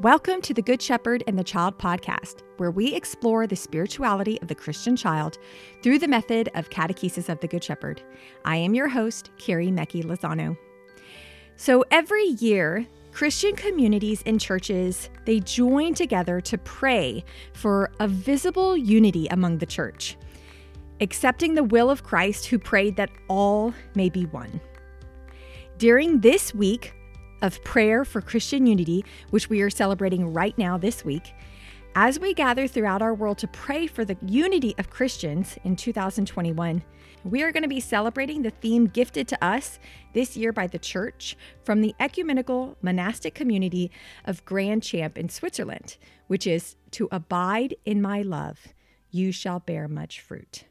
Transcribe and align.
Welcome 0.00 0.40
to 0.42 0.52
the 0.52 0.60
Good 0.60 0.82
Shepherd 0.82 1.22
and 1.28 1.38
the 1.38 1.44
Child 1.44 1.78
podcast, 1.78 2.42
where 2.56 2.72
we 2.72 2.92
explore 2.92 3.46
the 3.46 3.54
spirituality 3.54 4.42
of 4.42 4.48
the 4.48 4.54
Christian 4.54 4.96
child 4.96 5.38
through 5.84 6.00
the 6.00 6.08
method 6.08 6.50
of 6.56 6.68
catechesis 6.68 7.28
of 7.28 7.38
the 7.38 7.46
Good 7.46 7.62
Shepherd. 7.62 8.02
I 8.44 8.56
am 8.56 8.74
your 8.74 8.88
host, 8.88 9.30
Carrie 9.38 9.68
Mecki 9.68 10.02
Lozano. 10.02 10.58
So 11.54 11.84
every 11.92 12.24
year, 12.24 12.84
Christian 13.12 13.54
communities 13.54 14.20
and 14.26 14.40
churches, 14.40 15.10
they 15.26 15.38
join 15.38 15.94
together 15.94 16.40
to 16.40 16.58
pray 16.58 17.24
for 17.52 17.92
a 18.00 18.08
visible 18.08 18.76
unity 18.76 19.28
among 19.28 19.58
the 19.58 19.66
church, 19.66 20.16
accepting 21.00 21.54
the 21.54 21.62
will 21.62 21.88
of 21.88 22.02
Christ 22.02 22.46
who 22.46 22.58
prayed 22.58 22.96
that 22.96 23.10
all 23.28 23.72
may 23.94 24.08
be 24.08 24.26
one. 24.26 24.60
During 25.78 26.18
this 26.18 26.52
week, 26.52 26.94
of 27.42 27.62
prayer 27.64 28.04
for 28.04 28.20
Christian 28.20 28.66
unity, 28.66 29.04
which 29.30 29.48
we 29.48 29.60
are 29.62 29.70
celebrating 29.70 30.32
right 30.32 30.56
now 30.58 30.78
this 30.78 31.04
week, 31.04 31.34
as 31.96 32.18
we 32.18 32.34
gather 32.34 32.66
throughout 32.66 33.02
our 33.02 33.14
world 33.14 33.38
to 33.38 33.46
pray 33.46 33.86
for 33.86 34.04
the 34.04 34.16
unity 34.26 34.74
of 34.78 34.90
Christians 34.90 35.56
in 35.62 35.76
2021, 35.76 36.82
we 37.22 37.42
are 37.42 37.52
going 37.52 37.62
to 37.62 37.68
be 37.68 37.80
celebrating 37.80 38.42
the 38.42 38.50
theme 38.50 38.86
gifted 38.86 39.28
to 39.28 39.44
us 39.44 39.78
this 40.12 40.36
year 40.36 40.52
by 40.52 40.66
the 40.66 40.78
church 40.78 41.36
from 41.62 41.80
the 41.80 41.94
ecumenical 42.00 42.76
monastic 42.82 43.34
community 43.34 43.92
of 44.24 44.44
Grandchamp 44.44 45.16
in 45.16 45.28
Switzerland, 45.28 45.96
which 46.26 46.46
is 46.46 46.74
to 46.90 47.08
abide 47.12 47.76
in 47.84 48.02
my 48.02 48.22
love, 48.22 48.74
you 49.10 49.30
shall 49.30 49.60
bear 49.60 49.86
much 49.86 50.20
fruit. 50.20 50.64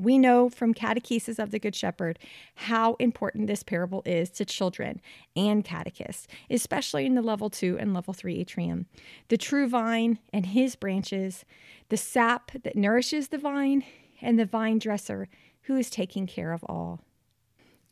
We 0.00 0.16
know 0.16 0.48
from 0.48 0.72
catechesis 0.72 1.38
of 1.38 1.50
the 1.50 1.58
Good 1.58 1.76
Shepherd 1.76 2.18
how 2.54 2.94
important 2.94 3.48
this 3.48 3.62
parable 3.62 4.02
is 4.06 4.30
to 4.30 4.46
children 4.46 5.02
and 5.36 5.62
catechists, 5.62 6.26
especially 6.48 7.04
in 7.04 7.14
the 7.14 7.22
level 7.22 7.50
two 7.50 7.76
and 7.78 7.92
level 7.92 8.14
three 8.14 8.38
atrium. 8.38 8.86
The 9.28 9.36
true 9.36 9.68
vine 9.68 10.18
and 10.32 10.46
his 10.46 10.74
branches, 10.74 11.44
the 11.90 11.98
sap 11.98 12.50
that 12.62 12.76
nourishes 12.76 13.28
the 13.28 13.36
vine, 13.36 13.84
and 14.22 14.38
the 14.38 14.46
vine 14.46 14.78
dresser 14.78 15.28
who 15.62 15.76
is 15.76 15.90
taking 15.90 16.26
care 16.26 16.52
of 16.52 16.64
all. 16.64 17.00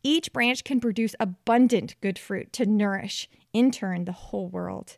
Each 0.03 0.33
branch 0.33 0.65
can 0.65 0.81
produce 0.81 1.15
abundant 1.21 1.95
good 2.01 2.19
fruit 2.19 2.55
to 2.55 2.65
nourish, 2.65 3.29
in 3.53 3.71
turn, 3.71 4.07
the 4.07 4.13
whole 4.13 4.49
world. 4.49 4.97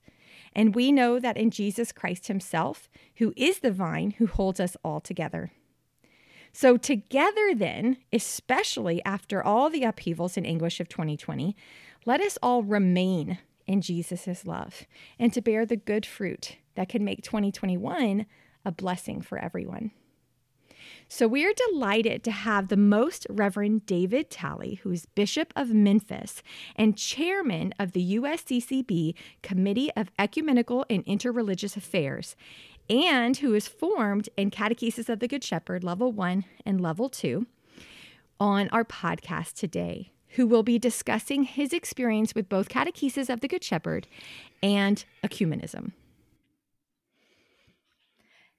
And 0.52 0.76
we 0.76 0.92
know 0.92 1.18
that 1.18 1.36
in 1.36 1.50
Jesus 1.50 1.90
Christ 1.90 2.28
Himself, 2.28 2.88
who 3.16 3.32
is 3.36 3.58
the 3.58 3.72
vine 3.72 4.12
who 4.12 4.28
holds 4.28 4.60
us 4.60 4.76
all 4.84 5.00
together. 5.00 5.50
So, 6.52 6.76
together 6.76 7.54
then, 7.54 7.98
especially 8.12 9.02
after 9.04 9.42
all 9.42 9.70
the 9.70 9.84
upheavals 9.84 10.36
in 10.36 10.44
English 10.44 10.80
of 10.80 10.88
2020, 10.88 11.56
let 12.06 12.20
us 12.20 12.38
all 12.42 12.62
remain 12.62 13.38
in 13.66 13.80
Jesus' 13.80 14.44
love 14.44 14.84
and 15.18 15.32
to 15.32 15.40
bear 15.40 15.64
the 15.64 15.76
good 15.76 16.04
fruit 16.04 16.56
that 16.74 16.88
can 16.88 17.04
make 17.04 17.22
2021 17.22 18.26
a 18.64 18.72
blessing 18.72 19.20
for 19.20 19.38
everyone. 19.38 19.92
So, 21.08 21.26
we 21.26 21.44
are 21.44 21.52
delighted 21.70 22.22
to 22.24 22.30
have 22.30 22.68
the 22.68 22.76
Most 22.76 23.26
Reverend 23.28 23.86
David 23.86 24.30
Talley, 24.30 24.80
who's 24.82 25.06
Bishop 25.06 25.52
of 25.56 25.70
Memphis 25.70 26.42
and 26.76 26.96
Chairman 26.96 27.74
of 27.78 27.92
the 27.92 28.16
USCCB 28.16 29.14
Committee 29.42 29.90
of 29.96 30.10
Ecumenical 30.18 30.86
and 30.88 31.04
Interreligious 31.06 31.76
Affairs 31.76 32.36
and 32.90 33.36
who 33.36 33.54
is 33.54 33.68
formed 33.68 34.28
in 34.36 34.50
Catechesis 34.50 35.08
of 35.08 35.20
the 35.20 35.28
Good 35.28 35.44
Shepherd, 35.44 35.84
level 35.84 36.10
one 36.10 36.44
and 36.66 36.80
level 36.80 37.08
two, 37.08 37.46
on 38.40 38.68
our 38.70 38.84
podcast 38.84 39.54
today, 39.54 40.10
who 40.30 40.46
will 40.46 40.64
be 40.64 40.78
discussing 40.78 41.44
his 41.44 41.72
experience 41.72 42.34
with 42.34 42.48
both 42.48 42.68
Catechesis 42.68 43.30
of 43.30 43.40
the 43.40 43.48
Good 43.48 43.62
Shepherd 43.62 44.08
and 44.60 45.04
ecumenism. 45.24 45.92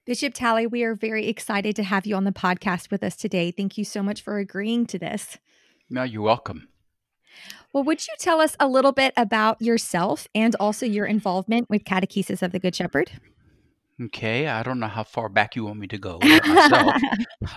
Bishop 0.04 0.34
Talley, 0.34 0.66
we 0.66 0.82
are 0.82 0.94
very 0.94 1.28
excited 1.28 1.76
to 1.76 1.84
have 1.84 2.06
you 2.06 2.16
on 2.16 2.24
the 2.24 2.32
podcast 2.32 2.90
with 2.90 3.04
us 3.04 3.14
today. 3.14 3.50
Thank 3.50 3.78
you 3.78 3.84
so 3.84 4.02
much 4.02 4.22
for 4.22 4.38
agreeing 4.38 4.86
to 4.86 4.98
this. 4.98 5.38
No, 5.90 6.02
you're 6.02 6.22
welcome. 6.22 6.68
Well, 7.72 7.84
would 7.84 8.06
you 8.06 8.14
tell 8.18 8.40
us 8.40 8.56
a 8.58 8.66
little 8.66 8.92
bit 8.92 9.12
about 9.16 9.60
yourself 9.62 10.26
and 10.34 10.56
also 10.56 10.86
your 10.86 11.06
involvement 11.06 11.70
with 11.70 11.84
Catechesis 11.84 12.42
of 12.42 12.52
the 12.52 12.58
Good 12.58 12.74
Shepherd? 12.74 13.12
Okay, 14.00 14.46
I 14.46 14.62
don't 14.62 14.80
know 14.80 14.88
how 14.88 15.04
far 15.04 15.28
back 15.28 15.54
you 15.54 15.64
want 15.64 15.78
me 15.78 15.86
to 15.88 15.98
go 15.98 16.18
myself. 16.22 16.94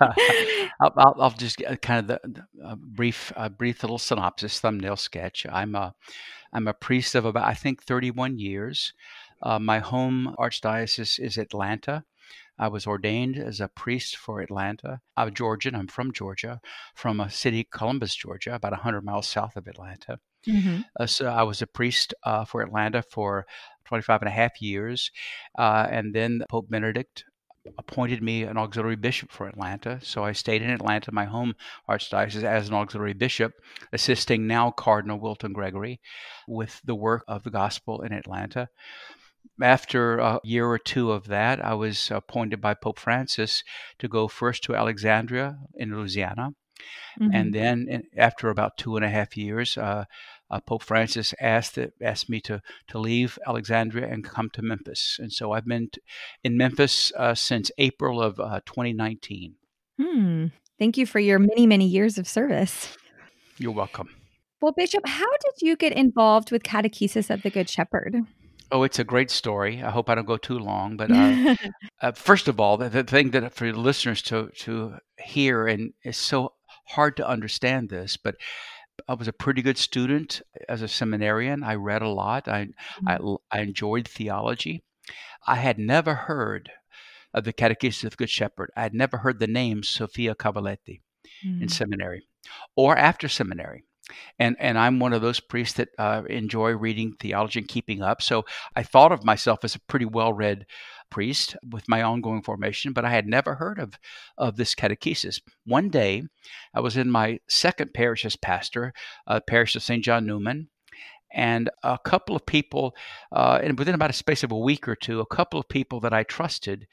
I'll, 0.80 0.92
I'll, 0.96 1.16
I'll 1.18 1.30
just 1.30 1.56
get 1.56 1.80
kind 1.80 2.00
of 2.00 2.06
the, 2.06 2.20
the 2.28 2.46
a 2.64 2.76
brief, 2.76 3.32
a 3.36 3.48
brief 3.48 3.82
little 3.82 3.98
synopsis, 3.98 4.60
thumbnail 4.60 4.96
sketch. 4.96 5.46
I'm 5.50 5.74
a, 5.74 5.94
I'm 6.52 6.68
a 6.68 6.74
priest 6.74 7.14
of 7.14 7.24
about 7.24 7.46
I 7.46 7.54
think 7.54 7.82
31 7.82 8.38
years. 8.38 8.92
Uh, 9.42 9.58
my 9.58 9.78
home 9.78 10.34
archdiocese 10.38 11.18
is 11.18 11.38
Atlanta. 11.38 12.04
I 12.58 12.68
was 12.68 12.86
ordained 12.86 13.36
as 13.36 13.60
a 13.60 13.68
priest 13.68 14.16
for 14.16 14.40
Atlanta. 14.40 15.00
I'm 15.16 15.34
Georgian. 15.34 15.74
I'm 15.74 15.88
from 15.88 16.12
Georgia, 16.12 16.60
from 16.94 17.20
a 17.20 17.30
city, 17.30 17.66
Columbus, 17.70 18.14
Georgia, 18.14 18.54
about 18.54 18.72
100 18.72 19.04
miles 19.04 19.28
south 19.28 19.56
of 19.56 19.66
Atlanta. 19.66 20.20
Mm-hmm. 20.46 20.80
Uh, 20.98 21.06
so 21.06 21.26
I 21.26 21.42
was 21.42 21.62
a 21.62 21.66
priest 21.66 22.14
uh, 22.22 22.44
for 22.44 22.62
Atlanta 22.62 23.02
for 23.02 23.46
25 23.86 24.22
and 24.22 24.28
a 24.28 24.32
half 24.32 24.60
years. 24.60 25.10
Uh, 25.58 25.86
and 25.90 26.14
then 26.14 26.42
Pope 26.48 26.68
Benedict 26.70 27.24
appointed 27.78 28.22
me 28.22 28.42
an 28.42 28.56
auxiliary 28.56 28.96
bishop 28.96 29.30
for 29.32 29.48
Atlanta. 29.48 29.98
So 30.02 30.24
I 30.24 30.32
stayed 30.32 30.62
in 30.62 30.70
Atlanta, 30.70 31.12
my 31.12 31.24
home 31.24 31.54
archdiocese, 31.88 32.44
as 32.44 32.68
an 32.68 32.74
auxiliary 32.74 33.14
bishop, 33.14 33.54
assisting 33.92 34.46
now 34.46 34.70
Cardinal 34.70 35.18
Wilton 35.18 35.52
Gregory 35.52 36.00
with 36.46 36.80
the 36.84 36.94
work 36.94 37.24
of 37.26 37.42
the 37.42 37.50
gospel 37.50 38.02
in 38.02 38.12
Atlanta. 38.12 38.68
After 39.60 40.18
a 40.18 40.40
year 40.44 40.66
or 40.66 40.78
two 40.78 41.12
of 41.12 41.28
that, 41.28 41.64
I 41.64 41.74
was 41.74 42.10
appointed 42.10 42.60
by 42.60 42.74
Pope 42.74 42.98
Francis 42.98 43.64
to 43.98 44.08
go 44.08 44.28
first 44.28 44.62
to 44.64 44.76
Alexandria 44.76 45.58
in 45.74 45.94
Louisiana. 45.96 46.50
Mm-hmm. 47.20 47.34
And 47.34 47.54
then, 47.54 48.02
after 48.16 48.50
about 48.50 48.76
two 48.76 48.96
and 48.96 49.04
a 49.04 49.08
half 49.08 49.36
years, 49.36 49.78
uh, 49.78 50.04
uh, 50.50 50.60
Pope 50.60 50.82
Francis 50.82 51.34
asked 51.40 51.78
asked 52.00 52.28
me 52.28 52.40
to 52.42 52.60
to 52.88 52.98
leave 52.98 53.38
Alexandria 53.46 54.06
and 54.06 54.24
come 54.24 54.50
to 54.50 54.62
Memphis, 54.62 55.18
and 55.20 55.32
so 55.32 55.52
I've 55.52 55.66
been 55.66 55.88
t- 55.90 56.00
in 56.44 56.56
Memphis 56.56 57.12
uh, 57.16 57.34
since 57.34 57.70
April 57.78 58.22
of 58.22 58.38
uh, 58.38 58.60
2019. 58.66 59.54
Hmm. 60.00 60.46
Thank 60.78 60.98
you 60.98 61.06
for 61.06 61.18
your 61.18 61.38
many 61.38 61.66
many 61.66 61.86
years 61.86 62.18
of 62.18 62.28
service. 62.28 62.96
You're 63.58 63.72
welcome. 63.72 64.10
Well, 64.60 64.72
Bishop, 64.72 65.06
how 65.06 65.30
did 65.30 65.66
you 65.66 65.76
get 65.76 65.92
involved 65.92 66.50
with 66.50 66.62
Catechesis 66.62 67.30
of 67.30 67.42
the 67.42 67.50
Good 67.50 67.68
Shepherd? 67.68 68.16
Oh, 68.72 68.82
it's 68.82 68.98
a 68.98 69.04
great 69.04 69.30
story. 69.30 69.82
I 69.82 69.90
hope 69.90 70.10
I 70.10 70.14
don't 70.14 70.26
go 70.26 70.36
too 70.36 70.58
long, 70.58 70.96
but 70.96 71.10
uh, 71.10 71.54
uh, 72.02 72.12
first 72.12 72.48
of 72.48 72.58
all, 72.58 72.76
the, 72.76 72.88
the, 72.88 73.04
thing 73.04 73.30
that 73.30 73.54
for 73.54 73.72
listeners 73.72 74.22
to 74.22 74.50
to 74.60 74.96
hear 75.18 75.66
and 75.66 75.92
it's 76.02 76.18
so 76.18 76.52
hard 76.88 77.16
to 77.16 77.28
understand 77.28 77.88
this, 77.88 78.16
but 78.16 78.36
I 79.08 79.14
was 79.14 79.28
a 79.28 79.32
pretty 79.32 79.62
good 79.62 79.78
student 79.78 80.42
as 80.68 80.82
a 80.82 80.88
seminarian. 80.88 81.62
I 81.62 81.74
read 81.74 82.02
a 82.02 82.08
lot. 82.08 82.48
I, 82.48 82.68
mm-hmm. 83.04 83.08
I, 83.08 83.58
I 83.58 83.60
enjoyed 83.60 84.08
theology. 84.08 84.82
I 85.46 85.56
had 85.56 85.78
never 85.78 86.14
heard 86.14 86.70
of 87.34 87.44
the 87.44 87.52
Catechism 87.52 88.06
of 88.06 88.12
the 88.12 88.16
Good 88.16 88.30
Shepherd. 88.30 88.70
I 88.76 88.82
had 88.82 88.94
never 88.94 89.18
heard 89.18 89.38
the 89.38 89.46
name 89.46 89.82
Sophia 89.82 90.34
Cavalletti 90.34 91.02
mm-hmm. 91.44 91.62
in 91.62 91.68
seminary 91.68 92.26
or 92.74 92.96
after 92.96 93.28
seminary. 93.28 93.84
And 94.38 94.56
and 94.60 94.78
I'm 94.78 95.00
one 95.00 95.12
of 95.12 95.20
those 95.20 95.40
priests 95.40 95.76
that 95.78 95.88
uh, 95.98 96.22
enjoy 96.30 96.70
reading 96.76 97.14
theology 97.18 97.58
and 97.58 97.68
keeping 97.68 98.02
up. 98.02 98.22
So 98.22 98.44
I 98.76 98.84
thought 98.84 99.10
of 99.10 99.24
myself 99.24 99.64
as 99.64 99.74
a 99.74 99.80
pretty 99.80 100.04
well 100.04 100.32
read 100.32 100.64
priest 101.16 101.56
with 101.66 101.88
my 101.88 102.02
ongoing 102.02 102.42
formation, 102.42 102.92
but 102.92 103.06
I 103.06 103.08
had 103.08 103.26
never 103.26 103.54
heard 103.54 103.78
of, 103.78 103.94
of 104.36 104.58
this 104.58 104.74
catechesis. 104.74 105.40
One 105.64 105.88
day, 105.88 106.24
I 106.74 106.80
was 106.80 106.98
in 106.98 107.10
my 107.10 107.40
second 107.48 107.94
parish 107.94 108.26
as 108.26 108.36
pastor, 108.36 108.92
uh, 109.26 109.40
parish 109.40 109.74
of 109.74 109.82
St. 109.82 110.04
John 110.04 110.26
Neumann, 110.26 110.68
and 111.32 111.70
a 111.82 111.98
couple 111.98 112.36
of 112.36 112.44
people, 112.44 112.94
uh, 113.32 113.58
and 113.62 113.78
within 113.78 113.94
about 113.94 114.10
a 114.10 114.12
space 114.12 114.42
of 114.44 114.52
a 114.52 114.58
week 114.58 114.86
or 114.86 114.94
two, 114.94 115.20
a 115.20 115.34
couple 115.34 115.58
of 115.58 115.70
people 115.70 116.00
that 116.00 116.12
I 116.12 116.22
trusted 116.22 116.86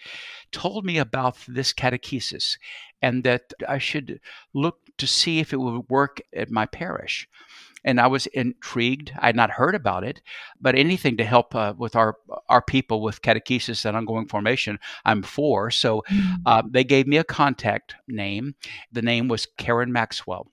told 0.53 0.85
me 0.85 0.99
about 0.99 1.35
this 1.45 1.73
catechesis 1.73 2.57
and 3.01 3.25
that 3.25 3.51
I 3.67 3.77
should 3.77 4.21
look 4.53 4.77
to 4.99 5.05
see 5.05 5.39
if 5.39 5.51
it 5.51 5.57
would 5.57 5.89
work 5.89 6.21
at 6.33 6.49
my 6.49 6.65
parish 6.65 7.27
and 7.83 7.99
I 7.99 8.07
was 8.07 8.27
intrigued. 8.27 9.11
I 9.17 9.27
had 9.27 9.35
not 9.35 9.51
heard 9.51 9.75
about 9.75 10.03
it, 10.03 10.21
but 10.59 10.75
anything 10.75 11.17
to 11.17 11.25
help 11.25 11.55
uh, 11.55 11.73
with 11.77 11.95
our 11.95 12.15
our 12.49 12.61
people 12.61 13.01
with 13.01 13.21
catechesis 13.21 13.85
and 13.85 13.97
ongoing 13.97 14.27
formation, 14.27 14.79
I'm 15.05 15.23
for. 15.23 15.71
So 15.71 16.03
mm-hmm. 16.09 16.35
uh, 16.45 16.63
they 16.69 16.83
gave 16.83 17.07
me 17.07 17.17
a 17.17 17.23
contact 17.23 17.95
name. 18.07 18.55
The 18.91 19.01
name 19.01 19.27
was 19.27 19.47
Karen 19.57 19.91
Maxwell. 19.91 20.52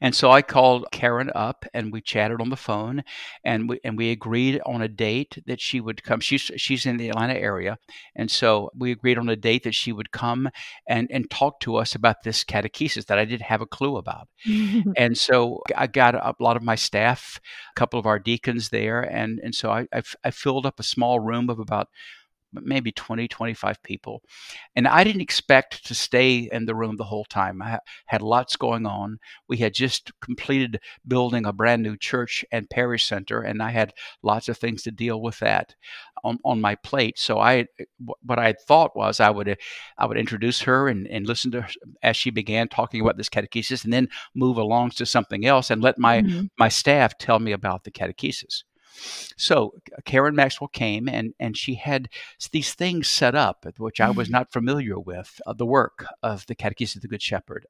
And 0.00 0.14
so 0.14 0.30
I 0.30 0.42
called 0.42 0.86
Karen 0.92 1.30
up 1.34 1.64
and 1.72 1.92
we 1.92 2.00
chatted 2.00 2.40
on 2.40 2.50
the 2.50 2.56
phone 2.56 3.04
and 3.44 3.68
we 3.68 3.80
and 3.84 3.96
we 3.96 4.10
agreed 4.10 4.60
on 4.66 4.82
a 4.82 4.88
date 4.88 5.38
that 5.46 5.60
she 5.60 5.80
would 5.80 6.02
come. 6.02 6.20
She's 6.20 6.50
she's 6.56 6.86
in 6.86 6.96
the 6.96 7.08
Atlanta 7.08 7.34
area. 7.34 7.78
And 8.14 8.30
so 8.30 8.70
we 8.76 8.92
agreed 8.92 9.18
on 9.18 9.28
a 9.28 9.36
date 9.36 9.64
that 9.64 9.74
she 9.74 9.92
would 9.92 10.12
come 10.12 10.48
and, 10.88 11.08
and 11.10 11.30
talk 11.30 11.60
to 11.60 11.76
us 11.76 11.94
about 11.94 12.22
this 12.24 12.44
catechesis 12.44 13.06
that 13.06 13.18
I 13.18 13.24
didn't 13.24 13.42
have 13.42 13.60
a 13.60 13.66
clue 13.66 13.96
about. 13.96 14.28
and 14.96 15.16
so 15.16 15.62
I 15.76 15.86
got 15.86 16.14
a 16.14 16.34
lot 16.40 16.56
of 16.56 16.62
my 16.62 16.74
staff, 16.74 17.40
a 17.74 17.78
couple 17.78 17.98
of 17.98 18.06
our 18.06 18.18
deacons 18.18 18.70
there, 18.70 19.00
and, 19.00 19.40
and 19.40 19.54
so 19.54 19.70
I, 19.70 19.86
I, 19.92 20.02
I 20.24 20.30
filled 20.30 20.66
up 20.66 20.78
a 20.80 20.84
small 20.84 21.20
room 21.20 21.48
of 21.48 21.58
about 21.58 21.88
maybe 22.52 22.92
20, 22.92 23.28
25 23.28 23.82
people. 23.82 24.22
And 24.76 24.86
I 24.86 25.04
didn't 25.04 25.20
expect 25.20 25.86
to 25.86 25.94
stay 25.94 26.48
in 26.52 26.66
the 26.66 26.74
room 26.74 26.96
the 26.96 27.04
whole 27.04 27.24
time. 27.24 27.62
I 27.62 27.78
had 28.06 28.22
lots 28.22 28.56
going 28.56 28.86
on. 28.86 29.18
We 29.48 29.58
had 29.58 29.74
just 29.74 30.12
completed 30.20 30.80
building 31.06 31.46
a 31.46 31.52
brand 31.52 31.82
new 31.82 31.96
church 31.96 32.44
and 32.52 32.68
parish 32.68 33.06
center, 33.06 33.40
and 33.42 33.62
I 33.62 33.70
had 33.70 33.92
lots 34.22 34.48
of 34.48 34.58
things 34.58 34.82
to 34.82 34.90
deal 34.90 35.20
with 35.20 35.38
that 35.40 35.74
on, 36.24 36.38
on 36.44 36.60
my 36.60 36.74
plate. 36.76 37.18
So 37.18 37.38
I, 37.38 37.66
what 38.24 38.38
I 38.38 38.52
thought 38.52 38.96
was 38.96 39.20
I 39.20 39.30
would, 39.30 39.56
I 39.98 40.06
would 40.06 40.18
introduce 40.18 40.62
her 40.62 40.88
and, 40.88 41.06
and 41.08 41.26
listen 41.26 41.50
to 41.52 41.62
her 41.62 41.70
as 42.02 42.16
she 42.16 42.30
began 42.30 42.68
talking 42.68 43.00
about 43.00 43.16
this 43.16 43.28
catechesis, 43.28 43.84
and 43.84 43.92
then 43.92 44.08
move 44.34 44.56
along 44.56 44.90
to 44.90 45.06
something 45.06 45.46
else 45.46 45.70
and 45.70 45.82
let 45.82 45.98
my 45.98 46.22
mm-hmm. 46.22 46.46
my 46.58 46.68
staff 46.68 47.16
tell 47.18 47.38
me 47.38 47.52
about 47.52 47.84
the 47.84 47.90
catechesis. 47.90 48.64
So 49.36 49.74
Karen 50.04 50.34
Maxwell 50.34 50.68
came 50.68 51.08
and, 51.08 51.34
and 51.38 51.56
she 51.56 51.74
had 51.74 52.08
these 52.50 52.74
things 52.74 53.08
set 53.08 53.34
up, 53.34 53.66
which 53.78 54.00
I 54.00 54.10
was 54.10 54.28
mm-hmm. 54.28 54.32
not 54.32 54.52
familiar 54.52 54.98
with, 54.98 55.40
uh, 55.46 55.52
the 55.52 55.66
work 55.66 56.06
of 56.22 56.46
the 56.46 56.54
Catechism 56.54 56.98
of 56.98 57.02
the 57.02 57.08
Good 57.08 57.22
Shepherd. 57.22 57.66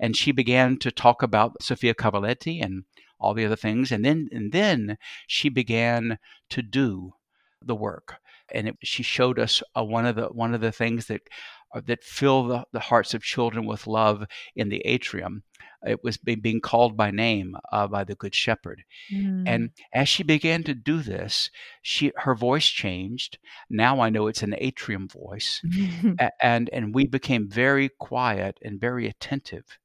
And 0.00 0.16
she 0.16 0.32
began 0.32 0.78
to 0.78 0.90
talk 0.90 1.22
about 1.22 1.62
Sophia 1.62 1.94
Cavalletti 1.94 2.62
and 2.62 2.84
all 3.18 3.34
the 3.34 3.44
other 3.44 3.56
things. 3.56 3.92
And 3.92 4.04
then, 4.04 4.28
and 4.32 4.52
then 4.52 4.98
she 5.26 5.48
began 5.48 6.18
to 6.50 6.62
do 6.62 7.14
the 7.60 7.76
work. 7.76 8.16
And 8.52 8.68
it, 8.68 8.76
she 8.82 9.02
showed 9.02 9.38
us 9.38 9.62
uh, 9.76 9.84
one 9.84 10.04
of 10.04 10.16
the 10.16 10.26
one 10.26 10.52
of 10.52 10.60
the 10.60 10.72
things 10.72 11.06
that 11.06 11.22
that 11.80 12.04
fill 12.04 12.46
the, 12.46 12.64
the 12.72 12.80
hearts 12.80 13.14
of 13.14 13.22
children 13.22 13.66
with 13.66 13.86
love 13.86 14.24
in 14.54 14.68
the 14.68 14.80
atrium. 14.80 15.42
It 15.84 16.04
was 16.04 16.16
being 16.16 16.60
called 16.60 16.96
by 16.96 17.10
name 17.10 17.56
uh, 17.72 17.88
by 17.88 18.04
the 18.04 18.14
good 18.14 18.34
shepherd. 18.34 18.84
Mm. 19.12 19.44
and 19.46 19.70
as 19.92 20.08
she 20.08 20.22
began 20.22 20.62
to 20.64 20.74
do 20.74 21.02
this 21.02 21.50
she 21.82 22.12
her 22.16 22.34
voice 22.34 22.66
changed. 22.66 23.38
Now 23.68 24.00
i 24.00 24.10
know 24.10 24.26
it's 24.28 24.42
an 24.42 24.54
atrium 24.58 25.08
voice. 25.08 25.60
And 26.40 26.70
and 26.72 26.94
we 26.94 27.06
became 27.06 27.48
very 27.48 27.88
quiet 27.88 28.58
and 28.62 28.80
very 28.80 29.08
attentive. 29.08 29.78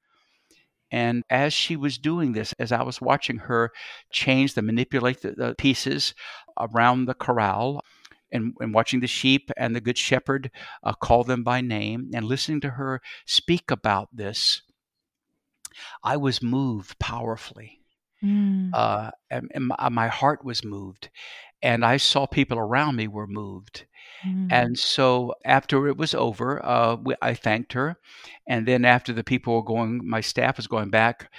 And 0.92 1.24
as 1.30 1.54
she 1.54 1.76
was 1.76 1.98
doing 1.98 2.32
this, 2.34 2.54
as 2.60 2.72
I 2.72 2.84
was 2.84 3.02
watching 3.02 3.38
her 3.40 3.72
change 4.12 4.54
the 4.54 4.62
manipulate 4.62 5.22
the, 5.22 5.32
the 5.32 5.56
pieces 5.58 6.14
around 6.60 7.06
the 7.06 7.14
corral, 7.14 7.84
and, 8.32 8.54
and, 8.60 8.74
watching 8.74 9.00
the 9.00 9.08
sheep 9.08 9.52
and 9.58 9.76
the 9.76 9.82
good 9.82 9.98
shepherd 9.98 10.52
uh, 10.84 10.94
call 10.94 11.24
them 11.24 11.44
by 11.44 11.62
name 11.62 12.12
and 12.14 12.26
listening 12.26 12.62
to 12.62 12.72
her 12.72 13.02
speak 13.26 13.72
about 13.72 14.10
this 14.14 14.62
I 16.04 16.18
was 16.18 16.42
moved 16.42 17.00
powerfully. 17.00 17.82
Mm. 18.24 18.72
Uh, 18.74 19.12
and, 19.30 19.52
and 19.54 19.68
my, 19.68 19.90
my, 19.90 20.08
heart 20.08 20.44
was 20.44 20.64
moved. 20.64 21.10
And 21.62 21.86
I 21.86 21.98
saw 21.98 22.26
people 22.26 22.58
around 22.58 22.96
me 22.96 23.08
were 23.08 23.28
moved. 23.28 23.86
Mm. 24.26 24.48
And 24.52 24.80
so 24.80 25.36
after 25.46 25.88
it 25.88 25.98
was 25.98 26.14
over, 26.14 26.64
uh, 26.66 26.96
we, 26.96 27.16
I 27.22 27.34
thanked 27.36 27.74
her. 27.74 27.98
And 28.48 28.68
then 28.68 28.86
after 28.86 29.14
the 29.14 29.24
people 29.24 29.56
were 29.56 29.64
going, 29.64 30.02
my 30.04 30.22
staff 30.22 30.58
was 30.58 30.68
going 30.68 30.90
back 30.90 31.32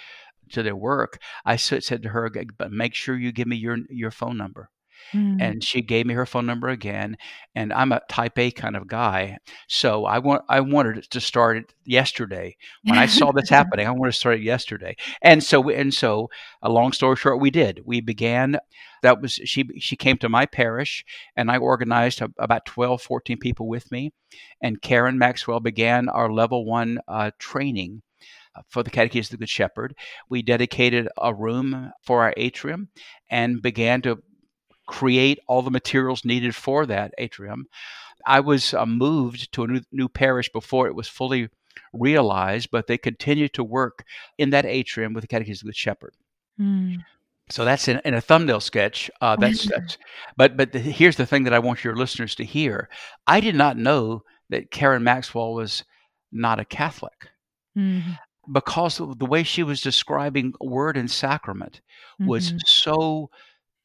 to 0.51 0.63
their 0.63 0.77
work, 0.77 1.19
I 1.45 1.57
said, 1.57 1.83
said 1.85 2.03
to 2.05 2.11
her, 2.11 2.31
make 2.71 2.95
sure 2.95 3.17
you 3.17 3.33
give 3.33 3.49
me 3.49 3.57
your, 3.57 3.79
your 3.91 4.11
phone 4.11 4.37
number. 4.37 4.71
Mm. 5.13 5.41
And 5.41 5.65
she 5.65 5.83
gave 5.83 6.07
me 6.07 6.15
her 6.15 6.27
phone 6.27 6.47
number 6.47 6.69
again. 6.69 7.17
And 7.55 7.73
I'm 7.73 7.93
a 7.93 8.01
type 8.09 8.39
A 8.39 8.51
kind 8.51 8.77
of 8.77 8.87
guy. 8.87 9.39
So 9.69 10.05
I 10.05 10.19
want 10.19 10.43
I 10.49 10.61
wanted 10.61 11.11
to 11.11 11.21
start 11.21 11.57
it 11.57 11.75
yesterday. 11.85 12.57
When 12.85 12.99
I 12.99 13.07
saw 13.07 13.33
this 13.33 13.49
happening, 13.51 13.87
I 13.87 13.91
wanted 13.91 14.13
to 14.13 14.19
start 14.19 14.37
it 14.37 14.43
yesterday. 14.43 14.97
And 15.23 15.43
so 15.43 15.69
and 15.71 15.93
so 15.93 16.29
a 16.63 16.71
long 16.71 16.93
story 16.93 17.17
short, 17.17 17.41
we 17.41 17.51
did. 17.51 17.83
We 17.85 18.01
began 18.01 18.59
that 19.03 19.21
was 19.21 19.33
she 19.33 19.65
she 19.79 19.97
came 19.97 20.19
to 20.19 20.29
my 20.29 20.47
parish 20.47 21.05
and 21.37 21.51
I 21.51 21.59
organized 21.59 22.21
a, 22.21 22.31
about 22.39 22.67
12, 22.67 23.03
14 23.03 23.39
people 23.39 23.69
with 23.69 23.91
me. 23.91 24.13
And 24.61 24.83
Karen 24.83 25.19
Maxwell 25.19 25.61
began 25.61 26.09
our 26.09 26.31
level 26.31 26.65
one 26.65 27.01
uh, 27.09 27.31
training 27.39 28.03
uh, 28.55 28.63
for 28.69 28.83
the 28.83 28.91
Catechism 28.91 29.35
of 29.35 29.39
the 29.39 29.43
Good 29.45 29.49
Shepherd. 29.49 29.95
We 30.29 30.43
dedicated 30.43 31.09
a 31.17 31.35
room 31.35 31.93
for 32.03 32.23
our 32.23 32.35
atrium 32.37 32.89
and 33.31 33.63
began 33.63 34.03
to 34.03 34.23
create 34.89 35.39
all 35.47 35.63
the 35.63 35.71
materials 35.71 36.25
needed 36.25 36.55
for 36.55 36.87
that 36.87 37.15
atrium. 37.19 37.67
I 38.27 38.41
was 38.41 38.75
uh, 38.75 38.87
moved 38.87 39.53
to 39.53 39.65
a 39.65 39.67
new, 39.69 39.81
new 39.93 40.09
parish 40.09 40.51
before 40.51 40.89
it 40.89 40.97
was 40.97 41.07
fully 41.07 41.49
realized, 41.93 42.71
but 42.73 42.89
they 42.89 42.99
continued 42.99 43.53
to 43.55 43.63
work 43.63 44.05
in 44.37 44.51
that 44.51 44.67
atrium 44.67 45.13
with 45.13 45.23
the 45.23 45.29
Catechism 45.29 45.69
of 45.69 45.73
the 45.73 45.79
Shepherd. 45.79 46.15
Mm. 46.61 47.05
So 47.51 47.65
that's 47.65 47.87
in, 47.87 48.01
in, 48.05 48.15
a 48.15 48.21
thumbnail 48.21 48.61
sketch. 48.61 49.11
Uh, 49.21 49.37
that's, 49.37 49.67
that's, 49.67 49.97
but 50.37 50.57
but 50.57 50.73
the, 50.73 50.81
here's 50.81 51.17
the 51.17 51.25
thing 51.25 51.45
that 51.45 51.55
I 51.55 51.61
want 51.61 51.85
your 51.85 51.97
listeners 51.97 52.35
to 52.35 52.45
hear. 52.45 52.91
I 53.27 53.41
did 53.41 53.55
not 53.55 53.79
know 53.79 54.23
that 54.51 54.71
Karen 54.71 55.05
Maxwell 55.05 55.55
was 55.55 55.85
not 56.33 56.59
a 56.59 56.65
Catholic. 56.65 57.29
Mm-hmm 57.77 58.13
because 58.51 58.97
the 58.97 59.27
way 59.27 59.43
she 59.43 59.63
was 59.63 59.81
describing 59.81 60.55
word 60.61 60.97
and 60.97 61.11
sacrament 61.11 61.81
was 62.19 62.49
mm-hmm. 62.49 62.59
so 62.65 63.31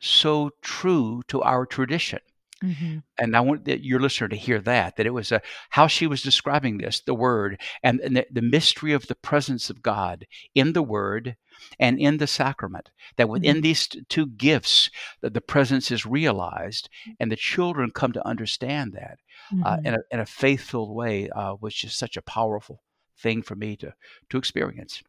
so 0.04 0.52
true 0.62 1.22
to 1.28 1.42
our 1.42 1.66
tradition. 1.66 2.20
Mm-hmm. 2.64 3.00
And 3.18 3.36
I 3.36 3.42
want 3.42 3.68
your 3.68 4.00
listener 4.00 4.30
to 4.30 4.38
hear 4.38 4.60
that, 4.62 4.96
that 4.96 5.06
it 5.06 5.14
was 5.14 5.34
a, 5.34 5.42
how 5.72 5.88
she 5.88 6.08
was 6.08 6.22
describing 6.22 6.78
this, 6.78 7.02
the 7.02 7.14
word, 7.14 7.60
and, 7.84 8.00
and 8.00 8.16
the, 8.16 8.26
the, 8.32 8.42
mystery 8.42 8.94
of 8.94 9.08
the 9.08 9.16
presence 9.16 9.70
of 9.70 9.82
God 9.82 10.26
in 10.56 10.72
the 10.72 10.82
word 10.82 11.36
and 11.78 12.00
in 12.00 12.18
the 12.18 12.28
sacrament. 12.28 12.90
That 13.18 13.28
within 13.28 13.56
mm-hmm. 13.56 13.64
these 13.64 13.90
two 14.08 14.28
gifts, 14.28 14.90
that 15.22 15.34
the 15.34 15.42
presence 15.42 15.92
is 15.92 16.06
realized, 16.06 16.90
and 17.20 17.30
the 17.30 17.36
children 17.36 17.92
come 17.92 18.14
to 18.14 18.26
understand 18.26 18.94
that 18.94 19.18
uh, 19.52 19.56
mm-hmm. 19.56 19.66
uh, 19.66 19.78
in, 19.84 19.94
a, 19.96 20.00
in 20.12 20.20
a 20.22 20.26
faith 20.26 20.62
filled 20.62 20.96
way, 20.96 21.30
uh, 21.30 21.56
was 21.60 21.76
just 21.76 22.00
such 22.00 22.16
a 22.16 22.22
powerful 22.22 22.82
thing 23.20 23.42
for 23.42 23.56
me 23.56 23.76
to, 23.78 23.94
to 24.30 24.38
experience. 24.38 25.04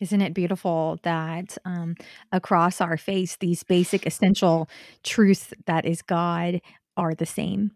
Isn't 0.00 0.22
it 0.22 0.34
beautiful 0.34 0.98
that 1.02 1.58
um, 1.64 1.96
across 2.32 2.80
our 2.80 2.96
face, 2.96 3.36
these 3.36 3.62
basic 3.62 4.06
essential 4.06 4.68
truths 5.02 5.52
that 5.66 5.84
is 5.84 6.02
God 6.02 6.60
are 6.96 7.14
the 7.14 7.26
same? 7.26 7.72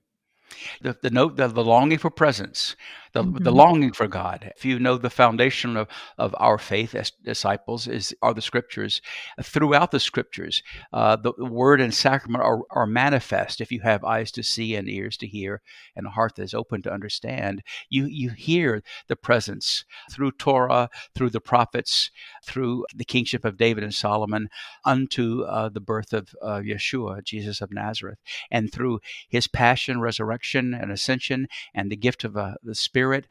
The, 0.80 0.96
the 1.00 1.10
note, 1.10 1.36
the, 1.36 1.48
the 1.48 1.64
longing 1.64 1.98
for 1.98 2.10
presence, 2.10 2.76
the, 3.14 3.22
mm-hmm. 3.22 3.42
the 3.42 3.52
longing 3.52 3.92
for 3.92 4.08
God. 4.08 4.52
If 4.56 4.64
you 4.64 4.78
know 4.78 4.98
the 4.98 5.08
foundation 5.08 5.76
of, 5.76 5.88
of 6.18 6.34
our 6.38 6.58
faith 6.58 6.94
as 6.94 7.12
disciples 7.24 7.86
is 7.86 8.14
are 8.20 8.34
the 8.34 8.42
scriptures. 8.42 9.00
Throughout 9.40 9.92
the 9.92 10.00
scriptures, 10.00 10.62
uh, 10.92 11.16
the, 11.16 11.32
word 11.38 11.80
and 11.80 11.94
sacrament 11.94 12.42
are, 12.42 12.60
are 12.70 12.86
manifest. 12.86 13.60
If 13.60 13.70
you 13.70 13.80
have 13.82 14.04
eyes 14.04 14.32
to 14.32 14.42
see 14.42 14.74
and 14.74 14.88
ears 14.88 15.16
to 15.18 15.26
hear 15.26 15.62
and 15.94 16.06
a 16.06 16.10
heart 16.10 16.34
that 16.36 16.42
is 16.42 16.54
open 16.54 16.82
to 16.82 16.92
understand, 16.92 17.62
you 17.88 18.06
you 18.06 18.30
hear 18.30 18.82
the 19.06 19.16
presence 19.16 19.84
through 20.10 20.32
Torah, 20.32 20.90
through 21.14 21.30
the 21.30 21.40
prophets, 21.40 22.10
through 22.44 22.84
the 22.94 23.04
kingship 23.04 23.44
of 23.44 23.56
David 23.56 23.84
and 23.84 23.94
Solomon, 23.94 24.48
unto 24.84 25.42
uh, 25.42 25.68
the 25.68 25.80
birth 25.80 26.12
of 26.12 26.34
uh, 26.42 26.60
Yeshua, 26.64 27.22
Jesus 27.22 27.60
of 27.60 27.72
Nazareth, 27.72 28.18
and 28.50 28.72
through 28.72 28.98
his 29.28 29.46
passion, 29.46 30.00
resurrection, 30.00 30.74
and 30.74 30.90
ascension, 30.90 31.46
and 31.72 31.92
the 31.92 31.96
gift 31.96 32.24
of 32.24 32.36
uh, 32.36 32.54
the 32.64 32.74
Spirit 32.74 33.03
Spirit, 33.04 33.26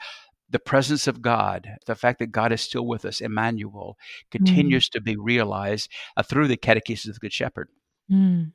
the 0.52 0.60
presence 0.60 1.08
of 1.08 1.20
God, 1.24 1.68
the 1.88 1.96
fact 1.96 2.20
that 2.20 2.32
God 2.32 2.52
is 2.52 2.62
still 2.62 2.86
with 2.86 3.06
us, 3.06 3.22
Emmanuel, 3.22 3.98
mm. 3.98 4.32
continues 4.32 4.88
mm. 4.88 4.92
to 4.92 5.02
be 5.02 5.16
realized 5.16 5.90
uh, 6.16 6.22
through 6.22 6.48
the 6.48 6.58
catechesis 6.58 7.08
of 7.08 7.16
the 7.16 7.20
Good 7.20 7.34
Shepherd. 7.34 7.70
Mm. 8.12 8.52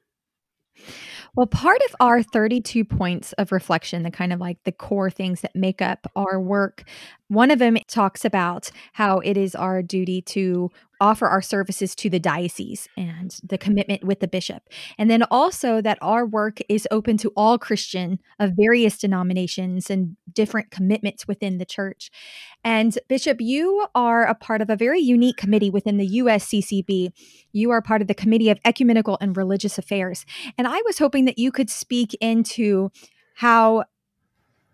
Well, 1.35 1.49
part 1.49 1.81
of 1.89 1.97
our 1.99 2.23
32 2.23 2.85
points 2.85 3.33
of 3.33 3.51
reflection, 3.51 4.05
the 4.05 4.13
kind 4.13 4.33
of 4.33 4.39
like 4.39 4.59
the 4.63 4.71
core 4.71 5.11
things 5.11 5.41
that 5.41 5.57
make 5.57 5.83
up 5.83 6.07
our 6.15 6.41
work, 6.41 6.85
one 7.27 7.51
of 7.51 7.59
them 7.59 7.77
talks 7.89 8.25
about 8.25 8.71
how 8.93 9.19
it 9.19 9.37
is 9.37 9.57
our 9.57 9.83
duty 9.83 10.23
to 10.23 10.71
offer 11.01 11.27
our 11.27 11.43
services 11.43 11.95
to 11.97 12.11
the 12.11 12.19
diocese 12.19 12.89
and 12.97 13.39
the 13.43 13.59
commitment 13.59 14.05
with 14.05 14.21
the 14.21 14.29
bishop. 14.29 14.63
And 14.97 15.11
then 15.11 15.23
also 15.31 15.81
that 15.81 15.99
our 16.01 16.27
work 16.27 16.59
is 16.69 16.89
open 16.91 17.17
to 17.19 17.33
all 17.37 17.59
Christian 17.59 18.19
of 18.39 18.53
various 18.57 18.99
denominations 18.99 19.91
and 19.91 20.17
different 20.33 20.71
commitments 20.71 21.27
within 21.27 21.59
the 21.59 21.65
church. 21.65 22.11
And 22.65 22.99
Bishop, 23.09 23.41
you 23.41 23.87
are 23.95 24.25
a 24.25 24.35
part 24.35 24.61
of 24.61 24.71
a 24.71 24.77
very 24.77 25.01
unique 25.01 25.37
committee 25.37 25.71
within 25.71 25.97
the 25.97 26.19
USCCB. 26.19 27.13
You 27.53 27.71
are 27.71 27.83
part 27.83 28.03
of 28.03 28.09
the 28.09 28.15
Committee 28.15 28.51
of 28.51 28.59
Ecumenical 28.65 29.19
and 29.21 29.37
Religious 29.37 29.79
Affairs. 29.79 30.27
And 30.57 30.67
I 30.67 30.83
was 30.85 30.99
hoping 30.99 31.25
that 31.27 31.39
you 31.39 31.53
could 31.53 31.71
speak 31.71 32.17
into 32.21 32.91
how 33.35 33.85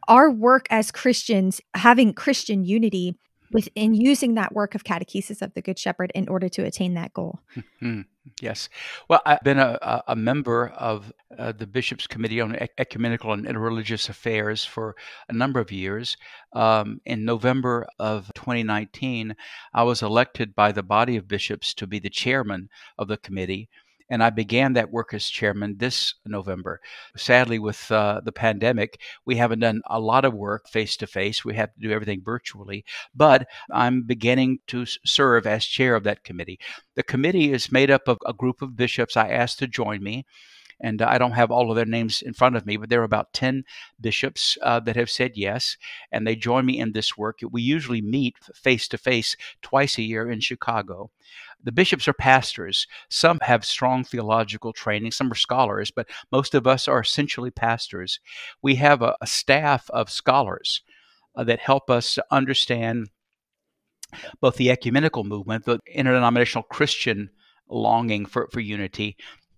our 0.09 0.31
work 0.31 0.67
as 0.71 0.91
Christians, 0.91 1.61
having 1.75 2.13
Christian 2.13 2.65
unity, 2.65 3.17
within 3.53 3.95
using 3.95 4.35
that 4.35 4.53
work 4.53 4.75
of 4.75 4.85
catechesis 4.85 5.43
of 5.43 5.55
the 5.55 5.63
Good 5.63 5.79
Shepherd 5.79 6.11
in 6.15 6.29
order 6.29 6.49
to 6.51 6.65
attain 6.65 6.95
that 6.95 7.13
goal. 7.13 7.41
Mm-hmm. 7.57 8.03
Yes. 8.41 8.69
Well, 9.09 9.21
I've 9.27 9.43
been 9.43 9.59
a, 9.59 10.03
a 10.09 10.17
member 10.17 10.69
of 10.69 11.13
uh, 11.39 11.53
the 11.53 11.67
Bishop's 11.67 12.07
Committee 12.07 12.41
on 12.41 12.57
Ecumenical 12.79 13.33
and 13.33 13.47
Interreligious 13.47 14.09
Affairs 14.09 14.65
for 14.65 14.97
a 15.29 15.33
number 15.33 15.61
of 15.61 15.71
years. 15.71 16.17
Um, 16.55 17.01
in 17.05 17.25
November 17.25 17.87
of 17.99 18.33
2019, 18.35 19.37
I 19.75 19.83
was 19.83 20.03
elected 20.03 20.55
by 20.55 20.73
the 20.73 20.83
body 20.83 21.17
of 21.17 21.29
bishops 21.29 21.75
to 21.75 21.87
be 21.87 21.99
the 21.99 22.11
chairman 22.11 22.71
of 22.99 23.09
the 23.09 23.19
committee 23.19 23.69
and 24.09 24.23
I 24.23 24.31
began 24.31 24.75
that 24.75 24.91
work 24.91 25.15
as 25.15 25.29
chairman 25.29 25.77
this 25.79 26.15
November. 26.27 26.81
Sadly, 27.17 27.59
with 27.59 27.91
uh, 27.91 28.21
the 28.25 28.33
pandemic, 28.33 29.01
we 29.25 29.37
haven't 29.37 29.61
done 29.61 29.83
a 29.87 30.01
lot 30.01 30.25
of 30.25 30.35
work 30.35 30.69
face 30.69 30.97
to 30.99 31.07
face. 31.07 31.45
We 31.45 31.55
have 31.55 31.73
to 31.75 31.81
do 31.81 31.91
everything 31.91 32.23
virtually, 32.25 32.85
but 33.15 33.49
I'm 33.73 34.03
beginning 34.03 34.59
to 34.69 34.87
serve 34.87 35.47
as 35.47 35.65
chair 35.65 35.95
of 35.95 36.05
that 36.05 36.25
committee. 36.25 36.59
The 36.97 37.03
committee 37.03 37.53
is 37.53 37.73
made 37.73 37.91
up 37.91 38.09
of 38.09 38.19
a 38.27 38.33
group 38.33 38.63
of 38.63 38.77
bishops 38.77 39.17
I 39.17 39.29
asked 39.29 39.59
to 39.61 39.67
join 39.67 40.03
me 40.03 40.27
and 40.81 41.01
I 41.03 41.19
don't 41.19 41.33
have 41.33 41.51
all 41.51 41.71
of 41.71 41.77
their 41.77 41.85
names 41.85 42.23
in 42.23 42.35
front 42.35 42.57
of 42.57 42.67
me, 42.67 42.77
but 42.77 42.89
there 42.89 43.01
are 43.01 43.05
about 43.05 43.33
10 43.33 43.65
bishops 44.01 44.59
uh, 44.63 44.81
that 44.81 44.97
have 44.97 45.11
said 45.11 45.33
yes, 45.35 45.77
and 46.13 46.27
they 46.27 46.37
join 46.37 46.67
me 46.67 46.79
in 46.79 46.93
this 46.93 47.17
work. 47.17 47.41
We 47.51 47.63
usually 47.63 48.03
meet 48.03 48.37
face 48.55 48.89
to 48.89 48.99
face 48.99 49.37
twice 49.63 49.99
a 49.99 50.03
year 50.03 50.31
in 50.31 50.41
Chicago 50.41 51.11
the 51.65 51.73
bishops 51.73 52.07
are 52.07 52.13
pastors. 52.13 52.87
Some 53.09 53.39
have 53.43 53.65
strong 53.65 54.05
theological 54.05 54.73
training, 54.73 55.13
some 55.13 55.33
are 55.33 55.37
scholars, 55.37 55.91
but 55.91 56.09
most 56.31 56.55
of 56.55 56.67
us 56.67 56.87
are 56.87 57.01
essentially 57.01 57.51
pastors. 57.51 58.21
We 58.63 58.77
have 58.77 59.03
a, 59.03 59.17
a 59.21 59.27
staff 59.27 59.89
of 59.91 60.11
scholars 60.11 60.83
uh, 61.35 61.45
that 61.45 61.61
help 61.61 61.91
us 61.91 62.15
to 62.15 62.25
understand 62.31 63.09
both 64.41 64.57
the 64.57 64.71
ecumenical 64.71 65.25
movement, 65.25 65.65
the 65.65 65.81
interdenominational 65.87 66.65
Christian 66.65 67.31
longing 67.69 68.27
for, 68.27 68.49
for 68.53 68.61
unity, 68.61 69.17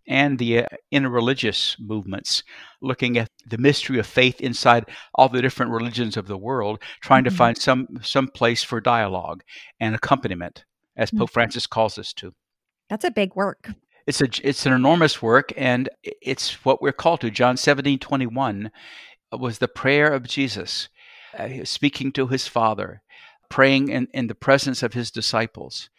and 0.08 0.38
the 0.38 0.64
uh, 0.64 0.66
interreligious 0.92 1.76
movements, 1.80 2.42
looking 2.80 3.18
at 3.18 3.30
the 3.46 3.58
mystery 3.58 3.98
of 3.98 4.06
faith 4.06 4.40
inside 4.40 4.84
all 5.14 5.28
the 5.28 5.42
different 5.42 5.72
religions 5.72 6.16
of 6.16 6.26
the 6.26 6.38
world, 6.38 6.80
trying 7.00 7.24
mm-hmm. 7.24 7.30
to 7.30 7.36
find 7.36 7.58
some 7.58 7.88
some 8.02 8.28
place 8.28 8.62
for 8.62 8.80
dialogue 8.80 9.42
and 9.80 9.94
accompaniment 9.94 10.64
as 10.96 11.10
mm. 11.10 11.18
Pope 11.18 11.30
Francis 11.30 11.66
calls 11.66 11.98
us 11.98 12.12
to. 12.14 12.32
That's 12.88 13.04
a 13.04 13.10
big 13.10 13.34
work. 13.34 13.70
It's 14.06 14.20
a 14.20 14.28
it's 14.42 14.66
an 14.66 14.72
enormous 14.72 15.20
work, 15.20 15.52
and 15.56 15.88
it's 16.04 16.64
what 16.64 16.80
we're 16.80 16.92
called 16.92 17.20
to. 17.22 17.30
John 17.30 17.56
seventeen 17.56 17.98
twenty 17.98 18.26
one 18.26 18.70
was 19.32 19.58
the 19.58 19.68
prayer 19.68 20.12
of 20.12 20.28
Jesus, 20.28 20.88
uh, 21.36 21.64
speaking 21.64 22.12
to 22.12 22.28
his 22.28 22.46
Father, 22.46 23.02
praying 23.50 23.88
in, 23.88 24.06
in 24.14 24.28
the 24.28 24.34
presence 24.36 24.84
of 24.84 24.94
his 24.94 25.10
disciples. 25.10 25.90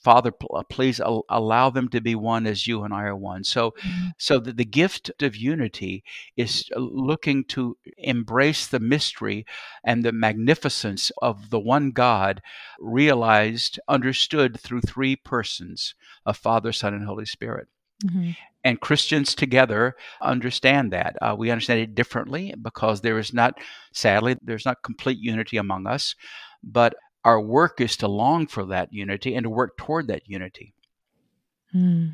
Father, 0.00 0.32
uh, 0.52 0.62
please 0.68 1.00
allow 1.28 1.70
them 1.70 1.88
to 1.88 2.00
be 2.00 2.14
one 2.14 2.46
as 2.46 2.66
you 2.66 2.82
and 2.84 2.92
I 2.92 3.04
are 3.04 3.16
one. 3.16 3.44
So, 3.44 3.72
mm-hmm. 3.72 4.08
so 4.18 4.38
the, 4.38 4.52
the 4.52 4.64
gift 4.64 5.10
of 5.20 5.36
unity 5.36 6.04
is 6.36 6.68
uh, 6.74 6.80
looking 6.80 7.44
to 7.44 7.76
embrace 7.98 8.66
the 8.66 8.80
mystery 8.80 9.46
and 9.84 10.04
the 10.04 10.12
magnificence 10.12 11.10
of 11.22 11.50
the 11.50 11.60
one 11.60 11.90
God, 11.90 12.42
realized, 12.78 13.78
understood 13.88 14.60
through 14.60 14.82
three 14.82 15.16
persons 15.16 15.94
of 16.26 16.36
Father, 16.36 16.72
Son, 16.72 16.94
and 16.94 17.06
Holy 17.06 17.26
Spirit. 17.26 17.68
Mm-hmm. 18.04 18.30
And 18.64 18.80
Christians 18.80 19.34
together 19.34 19.94
understand 20.22 20.92
that. 20.92 21.16
Uh, 21.20 21.34
we 21.38 21.50
understand 21.50 21.80
it 21.80 21.94
differently 21.94 22.54
because 22.60 23.02
there 23.02 23.18
is 23.18 23.34
not, 23.34 23.58
sadly, 23.92 24.36
there's 24.42 24.64
not 24.64 24.82
complete 24.82 25.18
unity 25.18 25.58
among 25.58 25.86
us. 25.86 26.14
But 26.62 26.94
our 27.24 27.40
work 27.40 27.80
is 27.80 27.96
to 27.98 28.08
long 28.08 28.46
for 28.46 28.64
that 28.66 28.92
unity 28.92 29.34
and 29.34 29.44
to 29.44 29.50
work 29.50 29.76
toward 29.76 30.08
that 30.08 30.22
unity. 30.28 30.74
Hmm. 31.72 32.08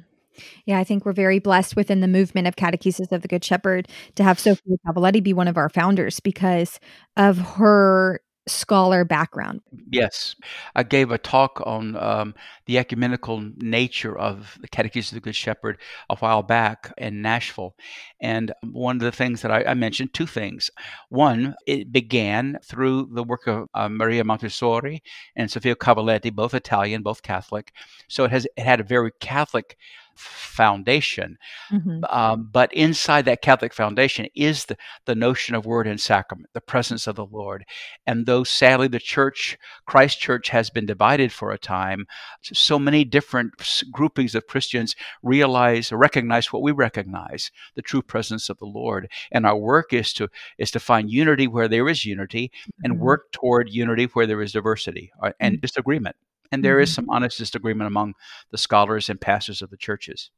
Yeah, 0.65 0.79
I 0.79 0.85
think 0.85 1.05
we're 1.05 1.13
very 1.13 1.39
blessed 1.39 1.77
within 1.77 2.01
the 2.01 2.09
movement 2.09 2.47
of 2.47 2.57
Catechesis 2.57 3.13
of 3.13 3.23
the 3.23 3.29
Good 3.29 3.45
Shepherd 3.45 3.89
to 4.15 4.25
have 4.25 4.39
Sophia 4.39 4.77
Cavalletti 4.87 5.23
be 5.23 5.33
one 5.33 5.49
of 5.49 5.57
our 5.57 5.69
founders 5.69 6.21
because 6.21 6.79
of 7.17 7.39
her 7.39 8.21
scholar 8.51 9.05
background. 9.05 9.61
Yes. 9.91 10.37
I 10.75 10.83
gave 10.83 11.11
a 11.11 11.19
talk 11.19 11.63
on 11.65 11.97
um, 11.97 12.35
the 12.67 12.79
ecumenical 12.79 13.41
nature 13.57 14.17
of 14.19 14.59
the 14.61 14.69
Catechism 14.69 15.17
of 15.17 15.23
the 15.23 15.27
Good 15.27 15.37
Shepherd 15.37 15.79
a 16.09 16.17
while 16.17 16.43
back 16.43 16.93
in 16.99 17.23
Nashville. 17.23 17.75
And 18.21 18.53
one 18.63 18.97
of 18.97 19.03
the 19.03 19.13
things 19.13 19.43
that 19.43 19.51
I, 19.51 19.65
I 19.65 19.75
mentioned, 19.75 20.13
two 20.13 20.27
things. 20.27 20.71
One, 21.09 21.55
it 21.67 21.93
began 21.93 22.59
through 22.65 23.11
the 23.13 23.25
work 23.25 23.47
of 23.47 23.69
uh, 23.75 23.89
Maria 23.89 24.25
Montessori 24.25 25.03
and 25.37 25.51
Sophia 25.51 25.77
Cavalletti, 25.77 26.33
both 26.33 26.55
Italian, 26.55 27.03
both 27.03 27.23
Catholic. 27.23 27.73
So 28.09 28.25
it 28.25 28.31
has 28.31 28.47
it 28.57 28.63
had 28.63 28.81
a 28.81 28.85
very 28.85 29.13
Catholic 29.21 29.77
foundation. 30.17 31.39
Mm-hmm. 31.71 32.05
Um, 32.09 32.49
but 32.53 32.73
inside 32.73 33.25
that 33.25 33.43
Catholic 33.43 33.73
foundation 33.73 34.27
is 34.35 34.65
the, 34.67 34.77
the 35.07 35.15
notion 35.15 35.55
of 35.55 35.67
word 35.67 35.87
and 35.87 36.01
sacrament, 36.01 36.51
the 36.53 36.61
presence 36.61 37.07
of 37.07 37.17
the 37.17 37.25
Lord. 37.25 37.65
And 38.07 38.27
though 38.27 38.45
sadly 38.45 38.89
the 38.89 38.99
church, 38.99 39.59
Christ 39.87 40.21
Church, 40.21 40.49
has 40.51 40.71
been 40.71 40.87
divided 40.87 41.33
for 41.33 41.51
a 41.51 41.59
time, 41.59 42.07
so 42.43 42.79
many 42.79 43.05
different 43.05 43.53
groupings 43.93 44.35
of 44.35 44.47
Christians 44.47 44.95
realize 45.23 45.93
recognize 45.93 46.53
what 46.53 46.63
we 46.63 46.73
recognize 46.73 47.51
the 47.75 47.83
true 47.83 48.03
presence 48.03 48.49
of 48.49 48.59
the 48.59 48.67
Lord. 48.67 49.09
And 49.33 49.47
our 49.47 49.57
work 49.57 49.93
is 49.93 50.13
to 50.15 50.29
is 50.59 50.71
to 50.73 50.81
find 50.81 51.11
unity 51.11 51.47
where 51.47 51.69
there 51.69 51.89
is 51.89 52.05
unity 52.05 52.51
mm-hmm. 52.55 52.85
and 52.85 53.01
work 53.01 53.33
toward 53.33 53.71
unity 53.71 54.05
where 54.05 54.27
there 54.27 54.43
is 54.43 54.53
diversity 54.53 55.13
uh, 55.23 55.33
and 55.41 55.55
mm-hmm. 55.55 55.61
disagreement 55.61 56.17
and 56.53 56.65
there 56.65 56.77
mm-hmm. 56.77 56.83
is 56.83 56.95
some 56.95 57.09
honest 57.11 57.39
disagreement 57.39 57.89
among 57.89 58.15
the 58.51 58.59
scholars 58.59 59.09
and 59.09 59.21
pastors 59.21 59.63
of 59.63 59.71
the 59.71 59.77
churches. 59.77 60.31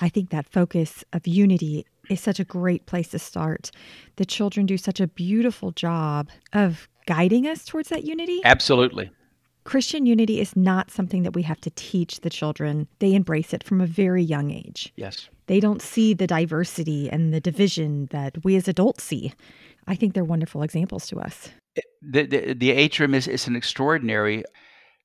I 0.00 0.08
think 0.08 0.30
that 0.30 0.46
focus 0.46 1.04
of 1.12 1.26
unity 1.26 1.86
is 2.10 2.20
such 2.20 2.40
a 2.40 2.44
great 2.44 2.86
place 2.86 3.08
to 3.08 3.18
start. 3.18 3.70
The 4.16 4.26
children 4.26 4.66
do 4.66 4.76
such 4.76 5.00
a 5.00 5.06
beautiful 5.06 5.72
job 5.72 6.28
of 6.52 6.88
guiding 7.06 7.46
us 7.46 7.64
towards 7.64 7.88
that 7.88 8.04
unity. 8.04 8.40
Absolutely. 8.44 9.10
Christian 9.64 10.06
unity 10.06 10.40
is 10.40 10.56
not 10.56 10.90
something 10.90 11.22
that 11.22 11.34
we 11.34 11.42
have 11.42 11.60
to 11.60 11.70
teach 11.70 12.20
the 12.20 12.30
children. 12.30 12.88
They 12.98 13.14
embrace 13.14 13.52
it 13.52 13.62
from 13.62 13.80
a 13.80 13.86
very 13.86 14.22
young 14.22 14.50
age. 14.50 14.92
Yes. 14.96 15.28
They 15.46 15.60
don't 15.60 15.82
see 15.82 16.14
the 16.14 16.26
diversity 16.26 17.10
and 17.10 17.32
the 17.32 17.40
division 17.40 18.06
that 18.10 18.42
we 18.44 18.56
as 18.56 18.68
adults 18.68 19.04
see. 19.04 19.32
I 19.86 19.96
think 19.96 20.14
they're 20.14 20.24
wonderful 20.24 20.62
examples 20.62 21.06
to 21.08 21.20
us. 21.20 21.50
The, 22.02 22.26
the, 22.26 22.54
the 22.54 22.70
atrium 22.70 23.14
is, 23.14 23.28
is 23.28 23.46
an 23.46 23.56
extraordinary 23.56 24.44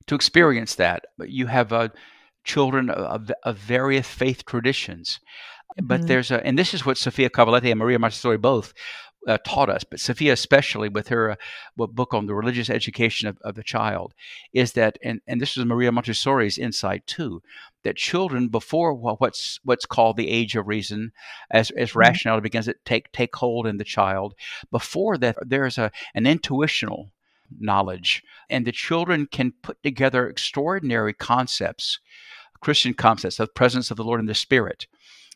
to 0.06 0.14
experience 0.14 0.74
that. 0.76 1.06
You 1.24 1.46
have 1.46 1.72
uh, 1.72 1.88
children 2.44 2.90
of, 2.90 3.30
of, 3.42 3.58
various 3.58 4.06
faith 4.06 4.44
traditions. 4.44 5.20
Mm-hmm. 5.78 5.86
But 5.86 6.06
there's 6.06 6.30
a, 6.30 6.44
and 6.46 6.58
this 6.58 6.74
is 6.74 6.86
what 6.86 6.98
Sophia 6.98 7.28
Cavalletti 7.28 7.70
and 7.70 7.78
Maria 7.78 7.98
Montessori 7.98 8.38
both 8.38 8.72
uh, 9.26 9.38
taught 9.44 9.68
us, 9.68 9.82
but 9.82 9.98
Sophia 9.98 10.32
especially 10.32 10.88
with 10.88 11.08
her 11.08 11.32
uh, 11.32 11.36
book 11.76 12.14
on 12.14 12.26
the 12.26 12.34
religious 12.34 12.70
education 12.70 13.28
of, 13.28 13.36
of 13.42 13.56
the 13.56 13.62
child, 13.62 14.14
is 14.52 14.72
that, 14.72 14.98
and, 15.02 15.20
and 15.26 15.40
this 15.40 15.56
was 15.56 15.66
Maria 15.66 15.90
Montessori's 15.90 16.58
insight 16.58 17.06
too, 17.06 17.42
that 17.82 17.96
children 17.96 18.48
before 18.48 18.94
what's 18.94 19.58
what's 19.64 19.86
called 19.86 20.16
the 20.16 20.30
age 20.30 20.54
of 20.54 20.68
reason, 20.68 21.12
as 21.50 21.70
as 21.72 21.90
mm-hmm. 21.90 21.98
rationality 21.98 22.42
begins 22.42 22.66
to 22.66 22.74
take 22.84 23.10
take 23.12 23.34
hold 23.34 23.66
in 23.66 23.78
the 23.78 23.84
child, 23.84 24.34
before 24.70 25.18
that 25.18 25.36
there's 25.44 25.78
a 25.78 25.90
an 26.14 26.26
intuitional 26.26 27.10
knowledge. 27.58 28.22
And 28.48 28.66
the 28.66 28.72
children 28.72 29.26
can 29.26 29.52
put 29.62 29.82
together 29.82 30.28
extraordinary 30.28 31.12
concepts, 31.12 32.00
Christian 32.60 32.94
concepts 32.94 33.38
of 33.38 33.48
the 33.48 33.52
presence 33.52 33.90
of 33.90 33.96
the 33.96 34.04
Lord 34.04 34.20
and 34.20 34.28
the 34.28 34.34
Spirit, 34.34 34.86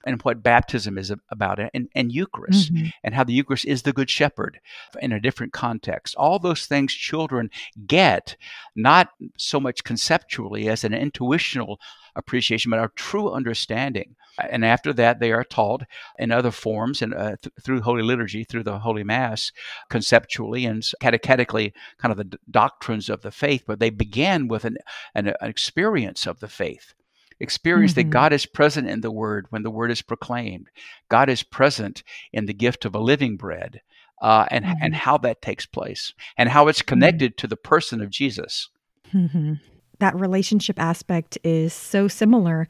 and 0.07 0.23
what 0.23 0.43
baptism 0.43 0.97
is 0.97 1.13
about, 1.31 1.59
and, 1.75 1.89
and 1.95 2.13
Eucharist, 2.13 2.73
mm-hmm. 2.73 2.89
and 3.05 3.15
how 3.15 3.25
the 3.25 3.35
Eucharist 3.35 3.67
is 3.67 3.83
the 3.83 3.93
Good 3.93 4.09
Shepherd 4.09 4.59
in 5.01 5.13
a 5.13 5.21
different 5.21 5.53
context. 5.53 6.15
All 6.17 6.39
those 6.39 6.67
things 6.67 6.95
children 6.95 7.51
get, 7.87 8.37
not 8.75 9.11
so 9.37 9.61
much 9.61 9.85
conceptually 9.85 10.69
as 10.69 10.85
an 10.85 10.95
intuitional 10.95 11.79
appreciation, 12.17 12.71
but 12.71 12.83
a 12.83 12.91
true 12.97 13.31
understanding 13.31 14.17
and 14.39 14.65
after 14.65 14.93
that, 14.95 15.21
they 15.21 15.33
are 15.33 15.45
taught 15.45 15.83
in 16.19 16.31
other 16.31 16.51
forms 16.51 17.03
and 17.03 17.15
uh, 17.15 17.37
th- 17.43 17.53
through 17.63 17.83
Holy 17.83 18.03
Liturgy, 18.03 18.45
through 18.45 18.65
the 18.65 18.79
Holy 18.79 19.05
Mass, 19.05 19.53
conceptually 19.89 20.65
and 20.65 20.83
catechetically, 21.01 21.73
kind 21.99 22.13
of 22.13 22.19
the 22.19 22.25
d- 22.25 22.39
doctrines 22.51 23.09
of 23.09 23.23
the 23.23 23.31
faith. 23.31 23.65
But 23.67 23.81
they 23.81 23.91
begin 23.91 24.49
with 24.49 24.65
an, 24.65 24.77
an, 25.15 25.29
an 25.29 25.51
experience 25.51 26.27
of 26.27 26.41
the 26.41 26.49
faith 26.49 26.95
experience 27.41 27.93
mm-hmm. 27.93 28.09
that 28.09 28.13
God 28.13 28.33
is 28.33 28.47
present 28.47 28.89
in 28.89 29.01
the 29.01 29.11
Word 29.11 29.47
when 29.49 29.63
the 29.63 29.71
Word 29.71 29.91
is 29.91 30.03
proclaimed. 30.03 30.69
God 31.09 31.29
is 31.29 31.43
present 31.43 32.03
in 32.33 32.47
the 32.47 32.55
gift 32.55 32.85
of 32.85 32.95
a 32.95 33.01
living 33.01 33.37
bread, 33.37 33.81
uh, 34.21 34.47
and 34.51 34.65
mm-hmm. 34.65 34.83
and 34.83 34.95
how 34.95 35.19
that 35.19 35.43
takes 35.43 35.67
place, 35.67 36.13
and 36.37 36.51
how 36.51 36.69
it's 36.69 36.81
mm-hmm. 36.81 36.89
connected 36.89 37.37
to 37.39 37.47
the 37.47 37.57
person 37.57 38.01
of 38.01 38.11
Jesus. 38.11 38.69
Mm-hmm. 39.13 39.55
That 39.99 40.15
relationship 40.15 40.79
aspect 40.79 41.39
is 41.43 41.73
so 41.75 42.09
similar 42.09 42.69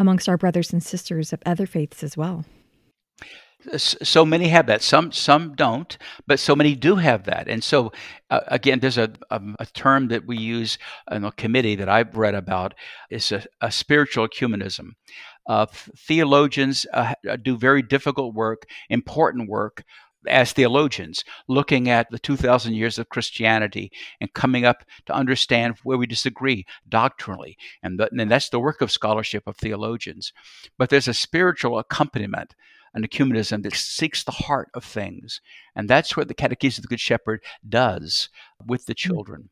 amongst 0.00 0.28
our 0.28 0.36
brothers 0.36 0.72
and 0.72 0.82
sisters 0.82 1.32
of 1.32 1.42
other 1.46 1.66
faiths 1.66 2.02
as 2.02 2.16
well. 2.16 2.44
so 3.76 4.24
many 4.24 4.48
have 4.48 4.66
that. 4.66 4.82
Some 4.82 5.12
some 5.12 5.54
don't 5.54 5.98
but 6.26 6.40
so 6.40 6.56
many 6.56 6.74
do 6.74 6.96
have 6.96 7.24
that. 7.24 7.46
And 7.46 7.62
so 7.62 7.92
uh, 8.30 8.40
again 8.48 8.80
there's 8.80 8.98
a, 8.98 9.12
a, 9.30 9.36
um, 9.36 9.56
a, 9.58 9.66
term 9.66 10.08
that 10.08 10.26
we 10.26 10.38
use 10.38 10.78
in 11.10 11.24
a 11.24 11.32
committee 11.32 11.74
that 11.74 11.88
i've 11.88 12.16
read 12.16 12.34
about. 12.34 12.74
Is 13.10 13.32
a, 13.32 13.44
a 13.60 13.70
spiritual 13.70 14.26
ecumenism. 14.26 14.92
Uh, 15.46 15.66
theologians 16.08 16.86
uh, 16.92 17.14
do 17.42 17.56
very 17.56 17.82
difficult 17.82 18.34
work 18.34 18.64
important 18.88 19.48
work 19.48 19.84
as 20.26 20.52
theologians, 20.52 21.24
looking 21.48 21.88
at 21.88 22.10
the 22.10 22.18
2,000 22.18 22.74
years 22.74 22.98
of 22.98 23.08
Christianity 23.08 23.90
and 24.20 24.32
coming 24.32 24.64
up 24.64 24.84
to 25.06 25.14
understand 25.14 25.76
where 25.82 25.98
we 25.98 26.06
disagree 26.06 26.66
doctrinally. 26.88 27.56
And, 27.82 27.98
the, 27.98 28.10
and 28.12 28.30
that's 28.30 28.50
the 28.50 28.60
work 28.60 28.80
of 28.80 28.90
scholarship 28.90 29.44
of 29.46 29.56
theologians. 29.56 30.32
But 30.78 30.90
there's 30.90 31.08
a 31.08 31.14
spiritual 31.14 31.78
accompaniment 31.78 32.54
an 32.94 33.06
ecumenism 33.06 33.62
that 33.62 33.74
seeks 33.74 34.24
the 34.24 34.32
heart 34.32 34.68
of 34.74 34.84
things. 34.84 35.40
And 35.76 35.88
that's 35.88 36.16
what 36.16 36.28
the 36.28 36.34
Catechism 36.34 36.80
of 36.80 36.82
the 36.82 36.88
Good 36.88 37.00
Shepherd 37.00 37.40
does 37.68 38.28
with 38.66 38.86
the 38.86 38.92
hmm. 38.92 39.08
children. 39.08 39.50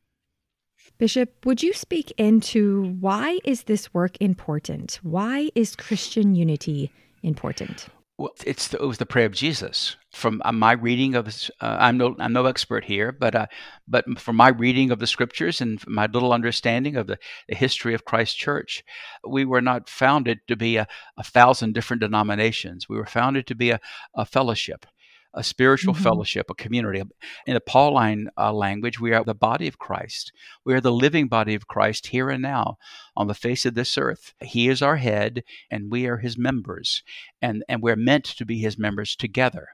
Bishop, 0.97 1.45
would 1.45 1.63
you 1.63 1.71
speak 1.71 2.11
into 2.17 2.97
why 2.99 3.39
is 3.45 3.63
this 3.63 3.93
work 3.93 4.17
important? 4.19 4.99
Why 5.01 5.49
is 5.55 5.75
Christian 5.75 6.35
unity 6.35 6.91
important? 7.23 7.87
Well, 8.19 8.33
it's 8.45 8.67
the, 8.67 8.83
it 8.83 8.85
was 8.85 8.97
the 8.97 9.05
prayer 9.05 9.27
of 9.27 9.31
Jesus. 9.31 9.95
From 10.11 10.41
uh, 10.43 10.51
my 10.51 10.73
reading 10.73 11.15
of, 11.15 11.29
uh, 11.61 11.77
I'm 11.79 11.97
no 11.97 12.17
I'm 12.19 12.33
no 12.33 12.47
expert 12.47 12.83
here, 12.83 13.13
but 13.13 13.33
uh, 13.33 13.47
but 13.87 14.19
from 14.19 14.35
my 14.35 14.49
reading 14.49 14.91
of 14.91 14.99
the 14.99 15.07
scriptures 15.07 15.61
and 15.61 15.81
my 15.87 16.05
little 16.07 16.33
understanding 16.33 16.97
of 16.97 17.07
the, 17.07 17.17
the 17.47 17.55
history 17.55 17.93
of 17.93 18.03
Christ 18.03 18.37
Church, 18.37 18.83
we 19.25 19.45
were 19.45 19.61
not 19.61 19.87
founded 19.87 20.39
to 20.49 20.57
be 20.57 20.75
a, 20.75 20.85
a 21.17 21.23
thousand 21.23 21.73
different 21.73 22.01
denominations. 22.01 22.89
We 22.89 22.97
were 22.97 23.05
founded 23.05 23.47
to 23.47 23.55
be 23.55 23.69
a, 23.69 23.79
a 24.13 24.25
fellowship, 24.25 24.85
a 25.33 25.43
spiritual 25.43 25.93
mm-hmm. 25.93 26.03
fellowship, 26.03 26.49
a 26.49 26.55
community. 26.55 27.01
In 27.45 27.53
the 27.53 27.61
Pauline 27.61 28.29
uh, 28.37 28.51
language, 28.51 28.99
we 28.99 29.13
are 29.13 29.23
the 29.23 29.35
body 29.35 29.67
of 29.67 29.77
Christ. 29.77 30.31
We 30.65 30.73
are 30.73 30.81
the 30.81 30.91
living 30.91 31.27
body 31.27 31.55
of 31.55 31.67
Christ 31.67 32.07
here 32.07 32.29
and 32.29 32.41
now 32.41 32.77
on 33.15 33.27
the 33.27 33.33
face 33.33 33.65
of 33.65 33.75
this 33.75 33.97
earth. 33.97 34.33
He 34.41 34.67
is 34.67 34.81
our 34.81 34.97
head, 34.97 35.43
and 35.69 35.91
we 35.91 36.07
are 36.07 36.17
his 36.17 36.37
members, 36.37 37.03
and, 37.41 37.63
and 37.69 37.81
we're 37.81 37.95
meant 37.95 38.25
to 38.25 38.45
be 38.45 38.59
his 38.59 38.77
members 38.77 39.15
together. 39.15 39.69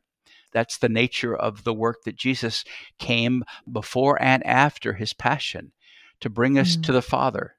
That's 0.51 0.77
the 0.77 0.89
nature 0.89 1.35
of 1.35 1.63
the 1.63 1.73
work 1.73 2.03
that 2.05 2.15
Jesus 2.15 2.63
came 2.97 3.43
before 3.69 4.21
and 4.21 4.45
after 4.45 4.93
his 4.93 5.13
passion 5.13 5.73
to 6.21 6.29
bring 6.29 6.57
us 6.57 6.73
mm-hmm. 6.73 6.81
to 6.83 6.91
the 6.93 7.01
Father, 7.01 7.55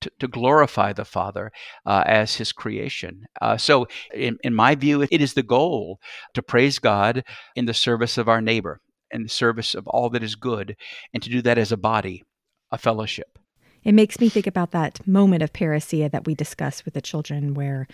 to, 0.00 0.10
to 0.18 0.28
glorify 0.28 0.92
the 0.92 1.04
Father 1.04 1.50
uh, 1.84 2.02
as 2.06 2.36
His 2.36 2.52
creation. 2.52 3.24
Uh, 3.40 3.56
so, 3.56 3.86
in, 4.14 4.38
in 4.42 4.54
my 4.54 4.74
view, 4.74 5.02
it 5.02 5.20
is 5.20 5.34
the 5.34 5.42
goal 5.42 5.98
to 6.34 6.42
praise 6.42 6.78
God 6.78 7.24
in 7.54 7.66
the 7.66 7.74
service 7.74 8.18
of 8.18 8.28
our 8.28 8.40
neighbor, 8.40 8.80
in 9.10 9.22
the 9.22 9.28
service 9.28 9.74
of 9.74 9.86
all 9.88 10.10
that 10.10 10.22
is 10.22 10.34
good, 10.34 10.76
and 11.12 11.22
to 11.22 11.30
do 11.30 11.42
that 11.42 11.58
as 11.58 11.72
a 11.72 11.76
body, 11.76 12.22
a 12.70 12.78
fellowship. 12.78 13.38
It 13.84 13.92
makes 13.92 14.18
me 14.18 14.28
think 14.28 14.48
about 14.48 14.72
that 14.72 15.06
moment 15.06 15.42
of 15.42 15.52
parousia 15.52 16.10
that 16.10 16.26
we 16.26 16.34
discussed 16.34 16.84
with 16.84 16.94
the 16.94 17.00
children, 17.00 17.54
where 17.54 17.86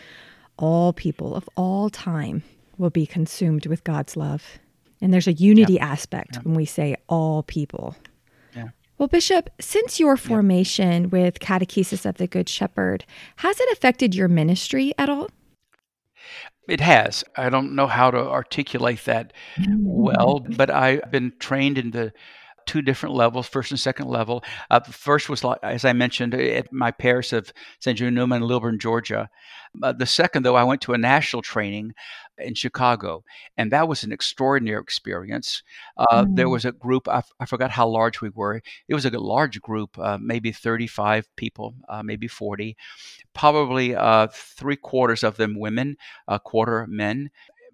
all 0.56 0.92
people 0.92 1.34
of 1.34 1.48
all 1.56 1.90
time 1.90 2.42
will 2.78 2.90
be 2.90 3.06
consumed 3.06 3.66
with 3.66 3.84
God's 3.84 4.16
love. 4.16 4.58
And 5.02 5.12
there's 5.12 5.26
a 5.26 5.32
unity 5.32 5.78
aspect 5.78 6.38
when 6.44 6.54
we 6.54 6.64
say 6.64 6.96
all 7.08 7.42
people. 7.42 7.96
Well, 9.02 9.08
Bishop, 9.08 9.50
since 9.58 9.98
your 9.98 10.16
formation 10.16 11.10
with 11.10 11.40
Catechesis 11.40 12.06
of 12.06 12.18
the 12.18 12.28
Good 12.28 12.48
Shepherd, 12.48 13.04
has 13.38 13.58
it 13.58 13.68
affected 13.72 14.14
your 14.14 14.28
ministry 14.28 14.94
at 14.96 15.08
all? 15.08 15.28
It 16.68 16.80
has. 16.80 17.24
I 17.34 17.48
don't 17.48 17.74
know 17.74 17.88
how 17.88 18.12
to 18.12 18.18
articulate 18.18 19.04
that 19.06 19.32
well, 19.80 20.38
but 20.38 20.70
I've 20.70 21.10
been 21.10 21.32
trained 21.40 21.78
in 21.78 21.90
the 21.90 22.12
two 22.66 22.82
different 22.82 23.14
levels, 23.14 23.46
first 23.46 23.70
and 23.70 23.80
second 23.80 24.08
level. 24.08 24.42
Uh, 24.70 24.80
first 24.80 25.28
was, 25.28 25.44
as 25.62 25.84
I 25.84 25.92
mentioned, 25.92 26.34
at 26.34 26.72
my 26.72 26.90
parish 26.90 27.32
of 27.32 27.52
St. 27.80 27.98
Jude 27.98 28.14
Neumann 28.14 28.42
in 28.42 28.48
Lilburn, 28.48 28.78
Georgia. 28.78 29.28
Uh, 29.82 29.92
the 29.92 30.06
second, 30.06 30.44
though, 30.44 30.56
I 30.56 30.64
went 30.64 30.80
to 30.82 30.92
a 30.92 30.98
national 30.98 31.42
training 31.42 31.94
in 32.38 32.54
Chicago, 32.54 33.24
and 33.56 33.72
that 33.72 33.88
was 33.88 34.04
an 34.04 34.12
extraordinary 34.12 34.80
experience. 34.80 35.62
Uh, 35.96 36.24
mm. 36.24 36.36
There 36.36 36.48
was 36.48 36.64
a 36.64 36.72
group, 36.72 37.08
I, 37.08 37.22
I, 37.40 37.46
forgot 37.46 37.70
how 37.70 37.88
large 37.88 38.20
we 38.20 38.28
were. 38.30 38.60
It 38.88 38.94
was 38.94 39.06
a 39.06 39.10
large 39.10 39.60
group, 39.60 39.98
uh, 39.98 40.18
maybe 40.20 40.52
35 40.52 41.26
people, 41.36 41.74
uh, 41.88 42.02
maybe 42.02 42.28
40, 42.28 42.76
probably 43.34 43.94
uh, 43.94 44.28
three 44.32 44.76
quarters 44.76 45.22
of 45.22 45.36
them 45.36 45.58
women, 45.58 45.96
a 46.28 46.38
quarter 46.38 46.86
men, 46.88 47.30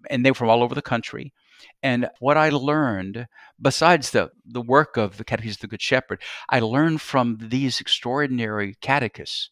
and 0.09 0.25
they 0.25 0.31
were 0.31 0.35
from 0.35 0.49
all 0.49 0.63
over 0.63 0.75
the 0.75 0.81
country. 0.81 1.33
And 1.81 2.09
what 2.19 2.37
I 2.37 2.49
learned, 2.49 3.27
besides 3.61 4.11
the, 4.11 4.31
the 4.45 4.61
work 4.61 4.97
of 4.97 5.17
the 5.17 5.23
Catechism 5.23 5.57
of 5.57 5.61
the 5.61 5.67
Good 5.67 5.81
Shepherd, 5.81 6.21
I 6.49 6.59
learned 6.59 7.01
from 7.01 7.37
these 7.39 7.79
extraordinary 7.79 8.75
catechists, 8.81 9.49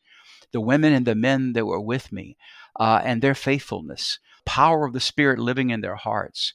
the 0.52 0.62
women 0.62 0.94
and 0.94 1.06
the 1.06 1.16
men 1.16 1.54
that 1.54 1.66
were 1.66 1.82
with 1.82 2.12
me, 2.12 2.38
uh, 2.80 3.02
and 3.04 3.22
their 3.22 3.36
faithfulness, 3.36 4.20
power 4.46 4.86
of 4.86 4.94
the 4.94 5.00
Spirit 5.00 5.40
living 5.40 5.70
in 5.70 5.82
their 5.82 5.96
hearts. 5.96 6.54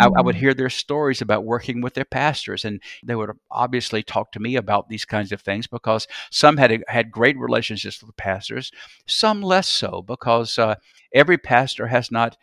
I, 0.00 0.06
I, 0.06 0.20
would 0.22 0.36
mm. 0.36 0.40
hear 0.40 0.54
their 0.54 0.70
stories 0.70 1.20
about 1.20 1.44
working 1.44 1.82
with 1.82 1.94
their 1.94 2.04
pastors, 2.04 2.64
and 2.64 2.80
they 3.04 3.14
would 3.14 3.30
obviously 3.50 4.02
talk 4.02 4.32
to 4.32 4.40
me 4.40 4.56
about 4.56 4.88
these 4.88 5.04
kinds 5.04 5.32
of 5.32 5.42
things 5.42 5.66
because 5.66 6.06
some 6.30 6.56
had 6.56 6.82
had 6.88 7.10
great 7.10 7.38
relationships 7.38 8.02
with 8.02 8.16
pastors, 8.16 8.72
some 9.06 9.42
less 9.42 9.68
so 9.68 10.02
because 10.02 10.58
uh, 10.58 10.76
every 11.14 11.38
pastor 11.38 11.88
has 11.88 12.10
not 12.10 12.36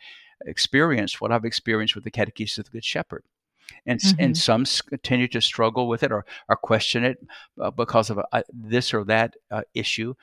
experienced 0.44 1.20
what 1.20 1.32
I've 1.32 1.44
experienced 1.44 1.94
with 1.94 2.04
the 2.04 2.10
Catechism 2.10 2.60
of 2.60 2.66
the 2.66 2.70
Good 2.72 2.84
Shepherd. 2.84 3.24
And, 3.86 3.98
mm-hmm. 3.98 4.22
and 4.22 4.36
some 4.36 4.64
continue 4.88 5.28
to 5.28 5.40
struggle 5.40 5.88
with 5.88 6.02
it 6.02 6.12
or, 6.12 6.24
or 6.48 6.56
question 6.56 7.04
it 7.04 7.18
uh, 7.60 7.70
because 7.70 8.10
of 8.10 8.20
uh, 8.30 8.42
this 8.52 8.92
or 8.92 9.04
that 9.04 9.36
uh, 9.50 9.62
issue. 9.74 10.14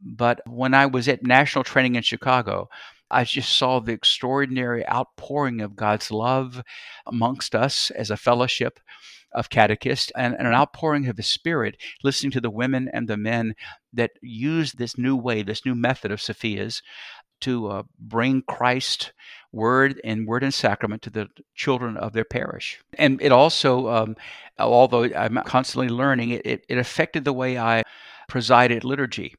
But 0.00 0.40
when 0.46 0.74
I 0.74 0.86
was 0.86 1.08
at 1.08 1.24
national 1.24 1.64
training 1.64 1.96
in 1.96 2.02
Chicago, 2.02 2.68
I 3.10 3.24
just 3.24 3.56
saw 3.56 3.80
the 3.80 3.92
extraordinary 3.92 4.88
outpouring 4.88 5.60
of 5.60 5.76
God's 5.76 6.10
love 6.10 6.62
amongst 7.06 7.54
us 7.54 7.90
as 7.90 8.10
a 8.10 8.16
fellowship 8.16 8.78
of 9.32 9.50
catechists 9.50 10.10
and, 10.16 10.34
and, 10.34 10.46
an 10.46 10.54
outpouring 10.54 11.06
of 11.06 11.16
his 11.16 11.28
spirit, 11.28 11.76
listening 12.02 12.32
to 12.32 12.40
the 12.40 12.50
women 12.50 12.88
and 12.92 13.08
the 13.08 13.16
men 13.16 13.54
that 13.92 14.10
use 14.22 14.72
this 14.72 14.98
new 14.98 15.16
way, 15.16 15.42
this 15.42 15.64
new 15.64 15.74
method 15.74 16.10
of 16.10 16.20
Sophia's 16.20 16.82
to 17.40 17.68
uh, 17.68 17.82
bring 17.98 18.42
Christ 18.42 19.12
word 19.52 20.00
and 20.04 20.26
word 20.26 20.42
and 20.42 20.54
sacrament 20.54 21.02
to 21.02 21.10
the 21.10 21.28
children 21.54 21.96
of 21.96 22.12
their 22.12 22.24
parish. 22.24 22.80
And 22.98 23.20
it 23.20 23.32
also, 23.32 23.88
um, 23.88 24.16
although 24.58 25.04
I'm 25.04 25.40
constantly 25.44 25.88
learning, 25.88 26.30
it, 26.30 26.42
it, 26.44 26.66
it 26.68 26.78
affected 26.78 27.24
the 27.24 27.32
way 27.32 27.58
I 27.58 27.82
presided 28.28 28.84
liturgy. 28.84 29.34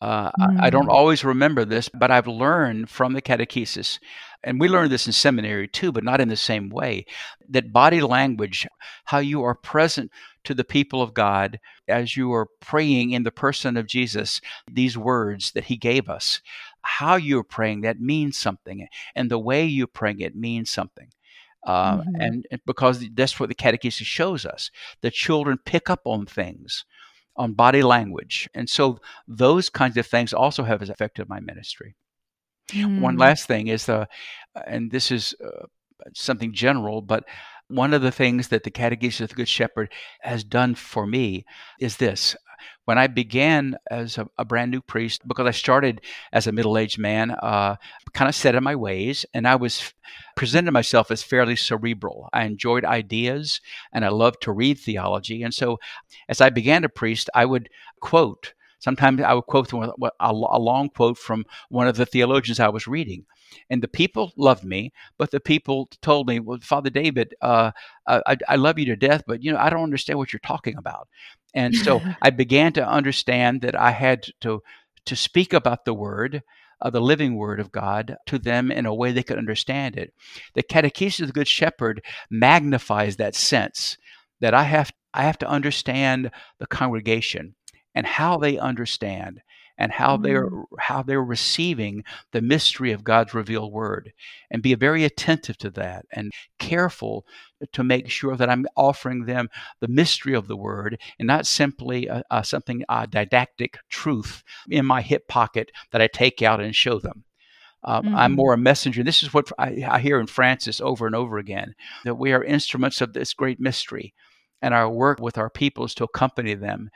Uh, 0.00 0.30
mm. 0.30 0.60
I, 0.60 0.66
I, 0.66 0.70
don't 0.70 0.88
mm. 0.88 0.92
always 0.92 1.24
remember 1.24 1.64
this, 1.64 1.88
but 1.88 2.10
I've 2.10 2.26
learned 2.26 2.88
from 2.88 3.12
the 3.12 3.22
catechesis, 3.22 3.98
and 4.42 4.58
we 4.58 4.68
learned 4.68 4.90
this 4.90 5.06
in 5.06 5.12
seminary 5.12 5.68
too, 5.68 5.92
but 5.92 6.04
not 6.04 6.20
in 6.20 6.28
the 6.28 6.36
same 6.36 6.70
way, 6.70 7.04
that 7.50 7.72
body 7.72 8.00
language, 8.00 8.66
how 9.04 9.18
you 9.18 9.42
are 9.42 9.54
present 9.54 10.10
to 10.44 10.54
the 10.54 10.64
people 10.64 11.02
of 11.02 11.14
God 11.14 11.58
as 11.88 12.16
you 12.16 12.32
are 12.32 12.48
praying 12.60 13.10
in 13.10 13.22
the 13.22 13.30
person 13.30 13.76
of 13.76 13.86
Jesus, 13.86 14.40
these 14.70 14.96
words 14.96 15.52
that 15.52 15.64
he 15.64 15.76
gave 15.76 16.08
us, 16.08 16.40
how 16.82 17.16
you're 17.16 17.44
praying 17.44 17.82
that 17.82 18.00
means 18.00 18.38
something, 18.38 18.86
and 19.14 19.30
the 19.30 19.38
way 19.38 19.64
you're 19.64 19.86
praying 19.86 20.20
it 20.20 20.36
means 20.36 20.70
something. 20.70 21.08
Uh, 21.66 21.98
mm-hmm. 21.98 22.14
and, 22.20 22.46
and 22.50 22.60
because 22.64 23.06
that's 23.14 23.38
what 23.38 23.50
the 23.50 23.54
catechesis 23.54 24.06
shows 24.06 24.46
us. 24.46 24.70
The 25.02 25.10
children 25.10 25.58
pick 25.64 25.90
up 25.90 26.00
on 26.04 26.24
things 26.24 26.84
on 27.36 27.54
body 27.54 27.82
language. 27.82 28.48
And 28.54 28.68
so 28.68 28.98
those 29.26 29.68
kinds 29.68 29.96
of 29.96 30.06
things 30.06 30.32
also 30.32 30.62
have 30.64 30.82
affected 30.82 31.28
my 31.28 31.40
ministry. 31.40 31.94
Mm. 32.70 33.00
One 33.00 33.16
last 33.16 33.46
thing 33.46 33.68
is 33.68 33.86
the, 33.86 34.08
and 34.66 34.90
this 34.90 35.10
is 35.10 35.34
uh, 35.44 35.66
something 36.14 36.52
general, 36.52 37.02
but 37.02 37.24
one 37.70 37.94
of 37.94 38.02
the 38.02 38.12
things 38.12 38.48
that 38.48 38.64
the 38.64 38.70
Catechism 38.70 39.24
of 39.24 39.30
the 39.30 39.36
Good 39.36 39.48
Shepherd 39.48 39.92
has 40.20 40.44
done 40.44 40.74
for 40.74 41.06
me 41.06 41.44
is 41.78 41.96
this. 41.96 42.36
When 42.84 42.98
I 42.98 43.06
began 43.06 43.76
as 43.90 44.18
a, 44.18 44.28
a 44.36 44.44
brand 44.44 44.70
new 44.70 44.82
priest, 44.82 45.26
because 45.26 45.46
I 45.46 45.52
started 45.52 46.02
as 46.32 46.46
a 46.46 46.52
middle 46.52 46.76
aged 46.76 46.98
man, 46.98 47.30
uh, 47.30 47.76
kind 48.12 48.28
of 48.28 48.34
set 48.34 48.54
in 48.54 48.64
my 48.64 48.74
ways, 48.74 49.24
and 49.32 49.46
I 49.46 49.56
was 49.56 49.94
presented 50.36 50.72
myself 50.72 51.10
as 51.10 51.22
fairly 51.22 51.56
cerebral. 51.56 52.28
I 52.32 52.44
enjoyed 52.44 52.84
ideas 52.84 53.60
and 53.92 54.04
I 54.04 54.08
loved 54.08 54.42
to 54.42 54.52
read 54.52 54.78
theology. 54.78 55.42
And 55.42 55.54
so 55.54 55.78
as 56.28 56.40
I 56.40 56.50
began 56.50 56.82
to 56.82 56.88
priest, 56.88 57.30
I 57.34 57.44
would 57.44 57.70
quote 58.00 58.54
Sometimes 58.80 59.20
I 59.20 59.34
would 59.34 59.44
quote 59.44 59.70
a 59.72 60.32
long 60.32 60.88
quote 60.88 61.18
from 61.18 61.44
one 61.68 61.86
of 61.86 61.96
the 61.96 62.06
theologians 62.06 62.58
I 62.58 62.70
was 62.70 62.86
reading. 62.86 63.26
And 63.68 63.82
the 63.82 63.88
people 63.88 64.32
loved 64.36 64.64
me, 64.64 64.92
but 65.18 65.30
the 65.30 65.40
people 65.40 65.88
told 66.02 66.28
me, 66.28 66.40
"Well, 66.40 66.58
Father 66.62 66.90
David, 66.90 67.34
uh, 67.40 67.72
I, 68.06 68.36
I 68.48 68.56
love 68.56 68.78
you 68.78 68.86
to 68.86 68.96
death, 68.96 69.22
but 69.26 69.42
you 69.42 69.52
know 69.52 69.58
I 69.58 69.70
don't 69.70 69.82
understand 69.82 70.18
what 70.18 70.32
you're 70.32 70.40
talking 70.40 70.76
about." 70.76 71.08
And 71.54 71.74
so 71.74 72.00
I 72.22 72.30
began 72.30 72.72
to 72.74 72.88
understand 72.88 73.62
that 73.62 73.78
I 73.78 73.90
had 73.90 74.26
to 74.40 74.62
to 75.06 75.16
speak 75.16 75.52
about 75.52 75.84
the 75.84 75.94
word 75.94 76.42
uh, 76.82 76.90
the 76.90 77.00
living 77.00 77.36
word 77.36 77.60
of 77.60 77.72
God 77.72 78.16
to 78.26 78.38
them 78.38 78.70
in 78.70 78.86
a 78.86 78.94
way 78.94 79.12
they 79.12 79.22
could 79.22 79.38
understand 79.38 79.96
it. 79.96 80.12
The 80.54 80.62
catechesis 80.62 81.20
of 81.20 81.26
the 81.28 81.32
Good 81.32 81.48
Shepherd 81.48 82.02
magnifies 82.30 83.16
that 83.16 83.34
sense 83.34 83.96
that 84.40 84.54
I 84.54 84.64
have 84.64 84.92
I 85.12 85.22
have 85.24 85.38
to 85.38 85.48
understand 85.48 86.30
the 86.58 86.66
congregation 86.66 87.56
and 87.94 88.06
how 88.06 88.38
they 88.38 88.58
understand 88.58 89.42
and 89.80 89.92
how 89.92 90.16
mm. 90.16 90.22
they're 90.22 90.50
how 90.78 91.02
they're 91.02 91.24
receiving 91.24 92.04
the 92.32 92.42
mystery 92.42 92.92
of 92.92 93.02
God's 93.02 93.34
revealed 93.34 93.72
word 93.72 94.12
and 94.50 94.62
be 94.62 94.74
very 94.74 95.04
attentive 95.04 95.56
to 95.58 95.70
that 95.70 96.04
and 96.12 96.30
careful 96.58 97.24
to 97.72 97.82
make 97.82 98.08
sure 98.08 98.36
that 98.36 98.50
I'm 98.50 98.66
offering 98.76 99.24
them 99.24 99.48
the 99.80 99.88
mystery 99.88 100.34
of 100.34 100.46
the 100.46 100.56
word 100.56 101.00
and 101.18 101.26
not 101.26 101.46
simply 101.46 102.06
a, 102.06 102.22
a 102.30 102.44
something 102.44 102.84
a 102.88 103.06
didactic 103.06 103.78
truth 103.88 104.44
in 104.68 104.84
my 104.84 105.00
hip 105.00 105.26
pocket 105.26 105.72
that 105.90 106.02
I 106.02 106.06
take 106.06 106.42
out 106.42 106.60
and 106.60 106.76
show 106.76 106.98
them. 106.98 107.24
Um, 107.82 108.04
mm-hmm. 108.04 108.14
I'm 108.14 108.32
more 108.32 108.52
a 108.52 108.58
messenger. 108.58 109.02
This 109.02 109.22
is 109.22 109.32
what 109.32 109.50
I, 109.58 109.82
I 109.88 110.00
hear 110.00 110.20
in 110.20 110.26
Francis 110.26 110.82
over 110.82 111.06
and 111.06 111.16
over 111.16 111.38
again 111.38 111.74
that 112.04 112.16
we 112.16 112.34
are 112.34 112.44
instruments 112.44 113.00
of 113.00 113.14
this 113.14 113.32
great 113.32 113.58
mystery 113.58 114.12
and 114.62 114.74
our 114.74 114.90
work 114.90 115.20
with 115.20 115.38
our 115.38 115.50
people 115.50 115.84
is 115.84 115.94
to 115.94 116.04
accompany 116.04 116.54
them 116.54 116.90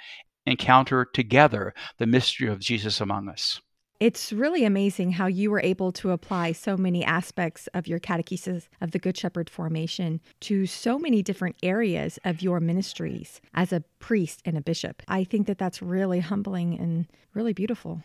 encounter 0.46 1.04
together 1.04 1.74
the 1.98 2.07
mystery 2.07 2.48
of 2.48 2.61
Jesus 2.61 3.00
among 3.00 3.28
us. 3.28 3.61
It's 4.00 4.33
really 4.33 4.64
amazing 4.64 5.12
how 5.12 5.28
you 5.28 5.50
were 5.50 5.61
able 5.61 5.92
to 5.92 6.11
apply 6.11 6.52
so 6.52 6.76
many 6.76 7.04
aspects 7.04 7.68
of 7.68 7.87
your 7.87 8.00
catechesis 8.00 8.68
of 8.80 8.90
the 8.90 8.98
Good 8.98 9.16
Shepherd 9.16 9.48
formation 9.48 10.20
to 10.40 10.66
so 10.66 10.98
many 10.98 11.22
different 11.22 11.57
areas 11.62 12.18
of 12.24 12.42
your 12.42 12.59
ministries 12.59 13.40
as 13.54 13.72
a 13.72 13.85
priest 14.00 14.42
and 14.44 14.59
a 14.59 14.61
bishop. 14.61 15.02
I 15.07 15.22
think 15.24 15.46
that 15.46 15.59
that's 15.59 15.80
really 15.80 16.20
humbling 16.20 16.78
and 16.78 17.07
really 17.35 17.52
beautiful. 17.52 18.02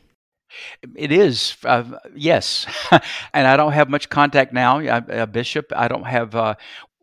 It 0.95 1.11
is, 1.11 1.57
uh, 1.65 1.83
yes, 2.15 2.65
and 3.33 3.47
I 3.47 3.57
don't 3.57 3.73
have 3.73 3.89
much 3.89 4.09
contact 4.09 4.53
now. 4.53 4.79
I'm 4.79 5.09
a 5.09 5.27
bishop. 5.27 5.71
I 5.75 5.87
don't 5.87 6.05
have. 6.05 6.35
Uh, 6.35 6.55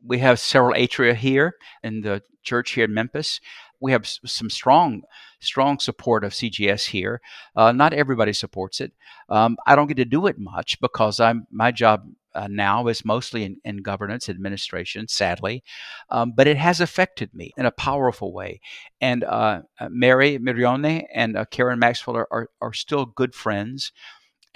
we 0.03 0.19
have 0.19 0.39
several 0.39 0.75
atria 0.75 1.15
here 1.15 1.55
in 1.83 2.01
the 2.01 2.23
church 2.43 2.73
here 2.73 2.85
in 2.85 2.95
Memphis. 2.95 3.41
We 3.81 3.93
have 3.93 4.07
some 4.07 4.51
strong 4.51 5.03
strong 5.41 5.79
support 5.79 6.25
of 6.25 6.33
CGS 6.33 6.87
here. 6.87 7.21
Uh, 7.55 7.73
not 7.73 7.93
everybody 7.93 8.33
supports 8.33 8.81
it. 8.81 8.93
Um, 9.29 9.57
I 9.67 9.77
don't 9.77 9.87
get 9.87 9.99
to 9.99 10.05
do 10.05 10.27
it 10.27 10.39
much 10.39 10.81
because 10.81 11.21
I'm 11.21 11.47
my 11.51 11.73
job 11.73 12.07
uh, 12.37 12.49
now 12.51 12.87
is 12.87 13.05
mostly 13.05 13.45
in, 13.45 13.57
in, 13.65 13.79
governance 13.79 14.29
administration, 14.29 15.09
sadly, 15.09 15.65
um, 16.11 16.33
but 16.37 16.47
it 16.47 16.59
has 16.59 16.81
affected 16.81 17.33
me 17.33 17.51
in 17.57 17.65
a 17.65 17.71
powerful 17.71 18.33
way. 18.33 18.61
And 19.01 19.25
uh, 19.25 19.63
uh 19.81 19.89
Mary 19.91 20.39
Mirrione 20.39 21.07
and 21.13 21.37
uh, 21.37 21.47
Karen 21.47 21.79
Maxwell 21.79 22.17
are, 22.19 22.29
are, 22.31 22.51
are, 22.61 22.75
still 22.75 23.07
good 23.07 23.35
friends. 23.35 23.91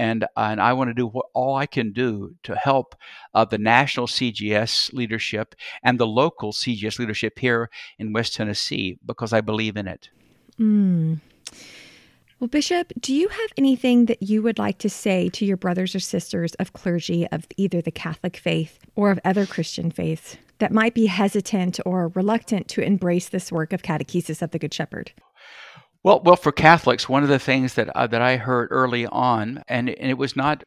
And, 0.01 0.25
and 0.35 0.63
I 0.63 0.73
want 0.73 0.89
to 0.89 0.95
do 0.95 1.07
what, 1.07 1.27
all 1.35 1.57
I 1.57 1.67
can 1.67 1.93
do 1.93 2.35
to 2.45 2.57
help 2.57 2.95
uh, 3.35 3.45
the 3.45 3.59
national 3.59 4.07
CGS 4.07 4.95
leadership 4.95 5.55
and 5.83 6.01
the 6.01 6.07
local 6.07 6.53
CGS 6.53 6.99
leadership 6.99 7.39
here 7.39 7.69
in 7.99 8.15
West 8.15 8.35
Tennessee 8.35 8.99
because 9.05 9.35
I 9.35 9.43
believe 9.43 9.77
in 9.77 9.87
it. 9.87 10.09
Mm. 10.59 11.21
Well, 12.41 12.49
Bishop, 12.49 12.95
do 12.99 13.15
you 13.15 13.29
have 13.29 13.51
anything 13.59 14.07
that 14.07 14.23
you 14.23 14.41
would 14.41 14.59
like 14.59 14.79
to 14.79 14.89
say 14.89 15.29
to 15.29 15.45
your 15.45 15.59
brothers 15.59 15.95
or 15.95 16.01
sisters 16.01 16.55
of 16.55 16.73
clergy 16.73 17.29
of 17.29 17.47
either 17.59 17.83
the 17.83 17.91
Catholic 17.91 18.39
faith 18.39 18.79
or 18.97 19.11
of 19.11 19.21
other 19.23 19.45
Christian 19.45 19.91
faiths 19.91 20.39
that 20.61 20.73
might 20.73 20.95
be 20.95 21.07
hesitant 21.07 21.79
or 21.85 22.09
reluctant 22.15 22.69
to 22.69 22.81
embrace 22.81 23.29
this 23.29 23.53
work 23.53 23.75
of 23.75 23.83
catechesis 23.83 24.41
of 24.41 24.53
the 24.53 24.59
Good 24.59 24.73
Shepherd? 24.73 25.13
Well, 26.03 26.23
well, 26.25 26.37
for 26.37 26.53
Catholics, 26.53 27.09
one 27.09 27.23
of 27.23 27.29
the 27.29 27.39
things 27.39 27.75
that 27.75 27.89
uh, 27.91 28.07
that 28.07 28.23
I 28.23 28.37
heard 28.37 28.69
early 28.71 29.07
on, 29.07 29.63
and, 29.69 29.91
and 29.91 30.11
it 30.11 30.19
was 30.19 30.35
not 30.35 30.65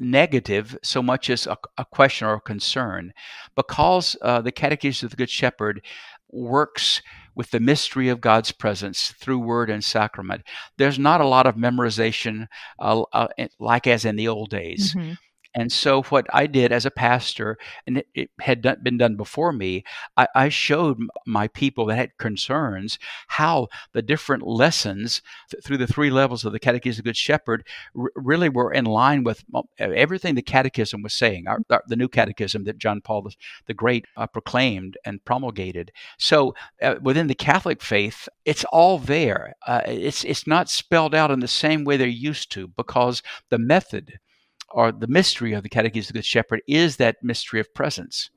negative 0.00 0.76
so 0.82 1.02
much 1.02 1.30
as 1.30 1.46
a, 1.46 1.56
a 1.78 1.84
question 1.84 2.26
or 2.26 2.34
a 2.34 2.40
concern, 2.40 3.12
because 3.54 4.16
uh, 4.20 4.40
the 4.40 4.52
Catechism 4.52 5.06
of 5.06 5.10
the 5.10 5.16
Good 5.16 5.30
Shepherd 5.30 5.84
works 6.30 7.02
with 7.36 7.50
the 7.50 7.60
mystery 7.60 8.08
of 8.08 8.20
God's 8.20 8.50
presence 8.52 9.14
through 9.20 9.38
word 9.38 9.70
and 9.70 9.84
sacrament. 9.84 10.42
There's 10.78 10.98
not 10.98 11.20
a 11.20 11.26
lot 11.26 11.46
of 11.46 11.54
memorization 11.54 12.48
uh, 12.78 13.02
uh, 13.12 13.28
like 13.60 13.86
as 13.86 14.04
in 14.04 14.16
the 14.16 14.28
old 14.28 14.50
days. 14.50 14.94
Mm-hmm. 14.94 15.12
And 15.54 15.70
so, 15.70 16.02
what 16.04 16.26
I 16.32 16.46
did 16.46 16.72
as 16.72 16.84
a 16.84 16.90
pastor, 16.90 17.56
and 17.86 17.98
it, 17.98 18.08
it 18.14 18.30
had 18.40 18.62
done, 18.62 18.78
been 18.82 18.98
done 18.98 19.16
before 19.16 19.52
me, 19.52 19.84
I, 20.16 20.26
I, 20.34 20.48
showed 20.48 20.98
my 21.26 21.46
people 21.48 21.86
that 21.86 21.96
had 21.96 22.18
concerns 22.18 22.98
how 23.28 23.68
the 23.92 24.02
different 24.02 24.44
lessons 24.44 25.22
th- 25.50 25.62
through 25.62 25.78
the 25.78 25.86
three 25.86 26.10
levels 26.10 26.44
of 26.44 26.52
the 26.52 26.58
Catechism 26.58 27.02
of 27.02 27.04
Good 27.04 27.16
Shepherd 27.16 27.64
r- 27.96 28.10
really 28.16 28.48
were 28.48 28.72
in 28.72 28.84
line 28.84 29.22
with 29.22 29.44
everything 29.78 30.34
the 30.34 30.42
Catechism 30.42 31.02
was 31.02 31.14
saying, 31.14 31.46
our, 31.46 31.60
our, 31.70 31.84
the 31.86 31.96
new 31.96 32.08
Catechism 32.08 32.64
that 32.64 32.78
John 32.78 33.00
Paul 33.00 33.22
the, 33.22 33.34
the 33.66 33.74
Great 33.74 34.06
uh, 34.16 34.26
proclaimed 34.26 34.98
and 35.04 35.24
promulgated. 35.24 35.92
So, 36.18 36.54
uh, 36.82 36.96
within 37.00 37.28
the 37.28 37.34
Catholic 37.34 37.80
faith, 37.80 38.28
it's 38.44 38.64
all 38.72 38.98
there. 38.98 39.54
Uh, 39.66 39.82
it's 39.86 40.24
it's 40.24 40.48
not 40.48 40.68
spelled 40.68 41.14
out 41.14 41.30
in 41.30 41.40
the 41.40 41.48
same 41.48 41.84
way 41.84 41.96
they're 41.96 42.08
used 42.08 42.50
to 42.52 42.66
because 42.66 43.22
the 43.50 43.58
method 43.58 44.18
or 44.74 44.90
the 44.90 45.06
mystery 45.06 45.52
of 45.52 45.62
the 45.62 45.68
Catechism 45.68 46.10
of 46.10 46.14
the 46.14 46.18
Good 46.18 46.26
Shepherd 46.26 46.62
is 46.66 46.96
that 46.96 47.22
mystery 47.22 47.60
of 47.60 47.72
presence 47.72 48.30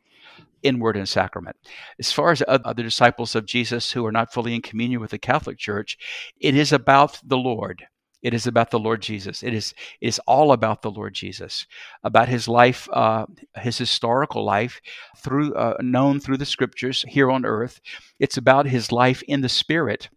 in 0.63 0.79
word 0.79 0.95
and 0.95 1.09
sacrament. 1.09 1.55
As 1.99 2.11
far 2.11 2.31
as 2.31 2.43
other 2.47 2.83
disciples 2.83 3.35
of 3.35 3.45
Jesus 3.45 3.91
who 3.91 4.05
are 4.05 4.11
not 4.11 4.31
fully 4.31 4.53
in 4.53 4.61
communion 4.61 5.01
with 5.01 5.11
the 5.11 5.17
Catholic 5.17 5.57
Church, 5.57 5.97
it 6.39 6.55
is 6.55 6.71
about 6.71 7.19
the 7.23 7.37
Lord. 7.37 7.87
It 8.21 8.33
is 8.33 8.47
about 8.47 8.71
the 8.71 8.79
Lord 8.79 9.01
Jesus. 9.01 9.43
It 9.43 9.53
is 9.53 9.73
it 10.01 10.07
is 10.07 10.19
all 10.27 10.51
about 10.51 10.81
the 10.81 10.91
Lord 10.91 11.13
Jesus, 11.13 11.67
about 12.03 12.27
his 12.27 12.47
life, 12.47 12.87
uh, 12.91 13.25
his 13.55 13.77
historical 13.77 14.43
life, 14.43 14.81
through 15.17 15.53
uh, 15.53 15.77
known 15.81 16.19
through 16.19 16.37
the 16.37 16.45
Scriptures 16.45 17.05
here 17.07 17.29
on 17.29 17.45
earth. 17.45 17.79
It's 18.19 18.37
about 18.37 18.65
his 18.65 18.91
life 18.91 19.21
in 19.27 19.41
the 19.41 19.49
Spirit 19.49 20.09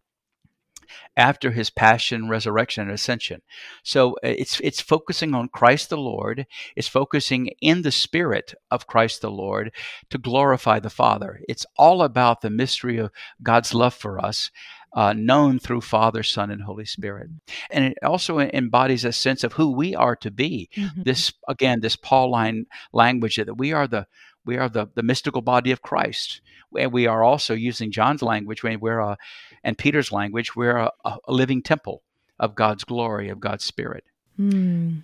after 1.16 1.50
his 1.50 1.70
passion, 1.70 2.29
resurrection, 2.29 2.85
and 2.85 2.92
ascension. 2.92 3.42
So 3.83 4.12
uh, 4.12 4.29
it's 4.29 4.61
it's 4.61 4.81
focusing 4.81 5.35
on 5.35 5.48
Christ 5.48 5.90
the 5.90 5.96
Lord. 5.96 6.46
It's 6.76 6.88
focusing 6.88 7.50
in 7.61 7.83
the 7.83 7.92
spirit 7.92 8.55
of 8.70 8.87
Christ 8.87 9.20
the 9.20 9.31
Lord 9.31 9.72
to 10.11 10.18
glorify 10.18 10.81
the 10.81 10.90
Father. 10.90 11.40
It's 11.48 11.66
all 11.76 12.03
about 12.03 12.40
the 12.40 12.50
mystery 12.50 12.98
of 12.98 13.11
God's 13.42 13.74
love 13.74 13.94
for 13.94 14.24
us. 14.24 14.50
Uh, 14.92 15.12
known 15.12 15.61
through 15.61 15.81
Father, 15.81 16.24
Son, 16.24 16.50
and 16.50 16.62
Holy 16.62 16.85
Spirit. 16.85 17.31
And 17.70 17.85
it 17.85 17.98
also 18.03 18.40
embodies 18.40 19.05
a 19.05 19.12
sense 19.12 19.44
of 19.44 19.53
who 19.53 19.70
we 19.70 19.94
are 19.94 20.16
to 20.16 20.33
be. 20.33 20.68
Mm-hmm. 20.74 21.03
This, 21.05 21.33
again, 21.46 21.79
this 21.81 21.94
Pauline 21.94 22.66
language 22.92 23.37
that 23.37 23.57
we 23.57 23.72
are 23.72 23.87
the 23.87 24.09
we 24.44 24.57
are 24.57 24.68
the, 24.68 24.88
the 24.94 25.03
mystical 25.03 25.42
body 25.42 25.70
of 25.70 25.83
Christ. 25.83 26.40
And 26.76 26.92
we 26.92 27.07
are 27.07 27.22
also 27.22 27.55
using 27.55 27.92
John's 27.92 28.22
language 28.22 28.62
when 28.62 28.81
we're 28.81 29.00
a, 29.00 29.16
and 29.62 29.77
Peter's 29.77 30.12
language, 30.12 30.57
we're 30.57 30.77
a, 30.77 30.90
a 31.05 31.18
living 31.29 31.62
temple 31.62 32.03
of 32.38 32.55
God's 32.55 32.85
glory, 32.85 33.29
of 33.29 33.40
God's 33.40 33.64
Spirit. 33.64 34.05
Hmm. 34.37 34.99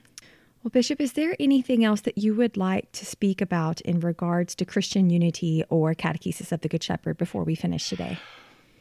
Well, 0.62 0.70
Bishop, 0.70 1.00
is 1.00 1.12
there 1.12 1.36
anything 1.38 1.84
else 1.84 2.00
that 2.00 2.18
you 2.18 2.34
would 2.34 2.56
like 2.56 2.90
to 2.92 3.06
speak 3.06 3.40
about 3.40 3.80
in 3.82 4.00
regards 4.00 4.54
to 4.56 4.64
Christian 4.64 5.10
unity 5.10 5.62
or 5.68 5.94
catechesis 5.94 6.50
of 6.50 6.62
the 6.62 6.68
Good 6.68 6.82
Shepherd 6.82 7.18
before 7.18 7.44
we 7.44 7.54
finish 7.54 7.88
today? 7.88 8.18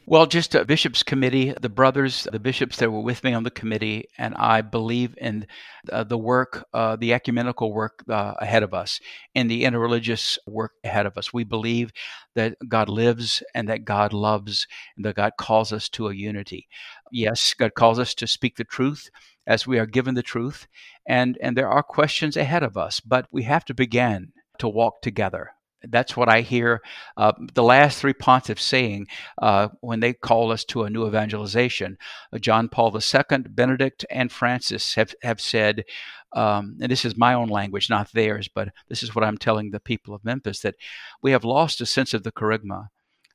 Well, 0.08 0.26
just 0.26 0.54
a 0.54 0.64
bishops' 0.64 1.02
committee, 1.02 1.52
the 1.60 1.68
brothers, 1.68 2.28
the 2.30 2.38
bishops 2.38 2.76
that 2.76 2.92
were 2.92 3.00
with 3.00 3.24
me 3.24 3.32
on 3.32 3.42
the 3.42 3.50
committee, 3.50 4.04
and 4.16 4.36
I 4.36 4.60
believe 4.60 5.18
in 5.20 5.48
uh, 5.90 6.04
the 6.04 6.16
work, 6.16 6.64
uh, 6.72 6.94
the 6.94 7.12
ecumenical 7.12 7.72
work 7.72 8.04
uh, 8.08 8.34
ahead 8.38 8.62
of 8.62 8.72
us, 8.72 9.00
and 9.34 9.50
the 9.50 9.64
interreligious 9.64 10.38
work 10.46 10.74
ahead 10.84 11.06
of 11.06 11.18
us. 11.18 11.32
We 11.32 11.42
believe 11.42 11.90
that 12.36 12.54
God 12.68 12.88
lives 12.88 13.42
and 13.52 13.68
that 13.68 13.84
God 13.84 14.12
loves, 14.12 14.68
and 14.96 15.04
that 15.04 15.16
God 15.16 15.32
calls 15.40 15.72
us 15.72 15.88
to 15.90 16.06
a 16.06 16.14
unity. 16.14 16.68
Yes, 17.10 17.52
God 17.52 17.74
calls 17.74 17.98
us 17.98 18.14
to 18.14 18.28
speak 18.28 18.56
the 18.56 18.64
truth 18.64 19.10
as 19.44 19.66
we 19.66 19.76
are 19.76 19.86
given 19.86 20.14
the 20.14 20.22
truth, 20.22 20.68
and 21.08 21.36
and 21.42 21.56
there 21.56 21.68
are 21.68 21.82
questions 21.82 22.36
ahead 22.36 22.62
of 22.62 22.76
us, 22.76 23.00
but 23.00 23.26
we 23.32 23.42
have 23.42 23.64
to 23.64 23.74
begin 23.74 24.32
to 24.58 24.68
walk 24.68 25.02
together 25.02 25.55
that's 25.82 26.16
what 26.16 26.28
I 26.28 26.40
hear 26.40 26.80
uh, 27.16 27.32
the 27.54 27.62
last 27.62 27.98
three 27.98 28.14
pontiffs 28.14 28.60
saying 28.60 29.06
uh, 29.40 29.68
when 29.80 30.00
they 30.00 30.12
call 30.12 30.50
us 30.52 30.64
to 30.66 30.84
a 30.84 30.90
new 30.90 31.06
evangelization. 31.06 31.98
Uh, 32.32 32.38
John 32.38 32.68
Paul 32.68 32.96
II, 32.96 33.38
Benedict, 33.50 34.04
and 34.10 34.32
Francis 34.32 34.94
have, 34.94 35.14
have 35.22 35.40
said, 35.40 35.84
um, 36.32 36.76
and 36.80 36.90
this 36.90 37.04
is 37.04 37.16
my 37.16 37.34
own 37.34 37.48
language, 37.48 37.88
not 37.88 38.12
theirs, 38.12 38.48
but 38.52 38.68
this 38.88 39.02
is 39.02 39.14
what 39.14 39.24
I'm 39.24 39.38
telling 39.38 39.70
the 39.70 39.80
people 39.80 40.14
of 40.14 40.24
Memphis 40.24 40.60
that 40.60 40.74
we 41.22 41.30
have 41.32 41.44
lost 41.44 41.80
a 41.80 41.86
sense 41.86 42.14
of 42.14 42.22
the 42.22 42.32
kerygma. 42.32 42.88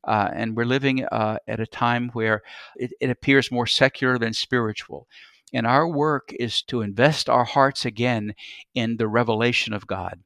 Uh, 0.04 0.30
and 0.34 0.58
we're 0.58 0.66
living 0.66 1.06
uh, 1.06 1.38
at 1.48 1.60
a 1.60 1.68
time 1.68 2.10
where 2.14 2.42
it, 2.76 2.92
it 3.00 3.12
appears 3.12 3.52
more 3.52 3.68
secular 3.68 4.18
than 4.18 4.34
spiritual. 4.34 5.08
And 5.54 5.68
our 5.68 5.88
work 5.88 6.34
is 6.40 6.64
to 6.64 6.82
invest 6.82 7.30
our 7.30 7.44
hearts 7.44 7.86
again 7.86 8.34
in 8.74 8.98
the 8.98 9.08
revelation 9.08 9.74
of 9.74 9.86
God 9.86 10.22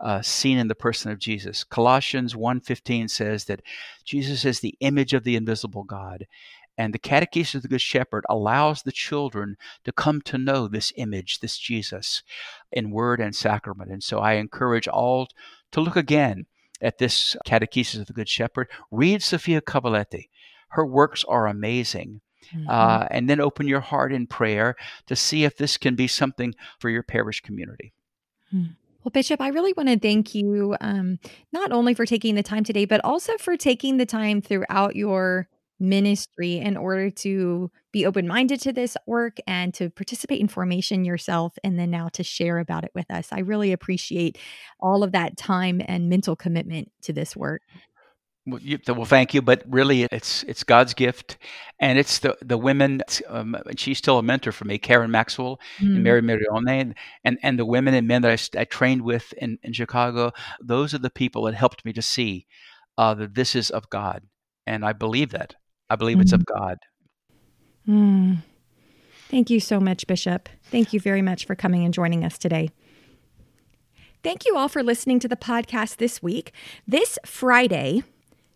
uh, 0.00 0.22
seen 0.22 0.58
in 0.58 0.68
the 0.68 0.74
person 0.74 1.10
of 1.10 1.18
Jesus. 1.18 1.64
Colossians 1.64 2.34
1:15 2.34 3.08
says 3.08 3.44
that 3.46 3.62
Jesus 4.04 4.44
is 4.44 4.60
the 4.60 4.76
image 4.80 5.12
of 5.14 5.24
the 5.24 5.36
invisible 5.36 5.84
God, 5.84 6.26
And 6.78 6.94
the 6.94 6.98
Catechesis 6.98 7.56
of 7.56 7.62
the 7.62 7.68
Good 7.68 7.82
Shepherd 7.82 8.24
allows 8.30 8.82
the 8.82 8.92
children 8.92 9.56
to 9.84 9.92
come 9.92 10.22
to 10.22 10.38
know 10.38 10.66
this 10.66 10.92
image, 10.96 11.40
this 11.40 11.58
Jesus, 11.58 12.22
in 12.72 12.90
word 12.90 13.20
and 13.20 13.36
sacrament. 13.36 13.90
And 13.90 14.02
so 14.02 14.20
I 14.20 14.34
encourage 14.34 14.88
all 14.88 15.28
to 15.72 15.80
look 15.80 15.96
again 15.96 16.46
at 16.80 16.96
this 16.96 17.36
Catechesis 17.46 18.00
of 18.00 18.06
the 18.06 18.14
Good 18.14 18.28
Shepherd. 18.28 18.68
Read 18.90 19.22
Sophia 19.22 19.60
Cavalletti. 19.60 20.28
Her 20.70 20.86
works 20.86 21.24
are 21.24 21.46
amazing. 21.46 22.22
Mm-hmm. 22.54 22.68
Uh, 22.68 23.06
and 23.10 23.28
then 23.28 23.40
open 23.40 23.68
your 23.68 23.80
heart 23.80 24.12
in 24.12 24.26
prayer 24.26 24.74
to 25.06 25.14
see 25.14 25.44
if 25.44 25.56
this 25.56 25.76
can 25.76 25.94
be 25.94 26.08
something 26.08 26.54
for 26.78 26.88
your 26.88 27.02
parish 27.02 27.42
community. 27.42 27.92
Hmm. 28.50 28.64
Well, 29.02 29.10
Bishop, 29.10 29.40
I 29.40 29.48
really 29.48 29.72
want 29.76 29.88
to 29.88 29.98
thank 29.98 30.34
you 30.34 30.76
um, 30.80 31.18
not 31.52 31.72
only 31.72 31.94
for 31.94 32.04
taking 32.04 32.34
the 32.34 32.42
time 32.42 32.64
today, 32.64 32.84
but 32.84 33.02
also 33.04 33.36
for 33.38 33.56
taking 33.56 33.96
the 33.96 34.06
time 34.06 34.42
throughout 34.42 34.94
your 34.94 35.48
ministry 35.82 36.58
in 36.58 36.76
order 36.76 37.08
to 37.08 37.70
be 37.92 38.04
open 38.04 38.28
minded 38.28 38.60
to 38.60 38.72
this 38.72 38.98
work 39.06 39.38
and 39.46 39.72
to 39.72 39.88
participate 39.88 40.38
in 40.38 40.48
formation 40.48 41.06
yourself, 41.06 41.54
and 41.64 41.78
then 41.78 41.90
now 41.90 42.08
to 42.10 42.22
share 42.22 42.58
about 42.58 42.84
it 42.84 42.90
with 42.94 43.10
us. 43.10 43.28
I 43.32 43.40
really 43.40 43.72
appreciate 43.72 44.36
all 44.78 45.02
of 45.02 45.12
that 45.12 45.38
time 45.38 45.80
and 45.86 46.10
mental 46.10 46.36
commitment 46.36 46.92
to 47.02 47.14
this 47.14 47.34
work. 47.34 47.62
Well, 48.46 48.60
you, 48.62 48.78
well, 48.88 49.04
thank 49.04 49.34
you, 49.34 49.42
but 49.42 49.62
really, 49.68 50.04
it's 50.04 50.44
it's 50.44 50.64
God's 50.64 50.94
gift, 50.94 51.36
and 51.78 51.98
it's 51.98 52.20
the 52.20 52.38
the 52.40 52.56
women. 52.56 53.02
Um, 53.28 53.54
she's 53.76 53.98
still 53.98 54.18
a 54.18 54.22
mentor 54.22 54.50
for 54.50 54.64
me, 54.64 54.78
Karen 54.78 55.10
Maxwell 55.10 55.60
mm. 55.78 55.94
and 55.94 56.02
Mary 56.02 56.22
Mirrione, 56.22 56.94
and 57.22 57.38
and 57.42 57.58
the 57.58 57.66
women 57.66 57.92
and 57.92 58.08
men 58.08 58.22
that 58.22 58.50
I, 58.56 58.60
I, 58.60 58.64
trained 58.64 59.02
with 59.02 59.34
in 59.34 59.58
in 59.62 59.74
Chicago. 59.74 60.32
Those 60.58 60.94
are 60.94 60.98
the 60.98 61.10
people 61.10 61.42
that 61.44 61.54
helped 61.54 61.84
me 61.84 61.92
to 61.92 62.02
see 62.02 62.46
uh, 62.96 63.12
that 63.14 63.34
this 63.34 63.54
is 63.54 63.70
of 63.70 63.90
God, 63.90 64.22
and 64.66 64.86
I 64.86 64.94
believe 64.94 65.30
that. 65.30 65.54
I 65.90 65.96
believe 65.96 66.16
mm. 66.16 66.22
it's 66.22 66.32
of 66.32 66.40
mm. 66.40 66.54
God. 66.58 66.78
Mm. 67.86 68.38
Thank 69.28 69.50
you 69.50 69.60
so 69.60 69.80
much, 69.80 70.06
Bishop. 70.06 70.48
Thank 70.64 70.92
you 70.92 71.00
very 71.00 71.22
much 71.22 71.44
for 71.44 71.54
coming 71.54 71.84
and 71.84 71.92
joining 71.92 72.24
us 72.24 72.38
today. 72.38 72.70
Thank 74.22 74.44
you 74.44 74.56
all 74.56 74.68
for 74.68 74.82
listening 74.82 75.18
to 75.20 75.28
the 75.28 75.36
podcast 75.36 75.96
this 75.96 76.22
week. 76.22 76.52
This 76.86 77.18
Friday, 77.24 78.02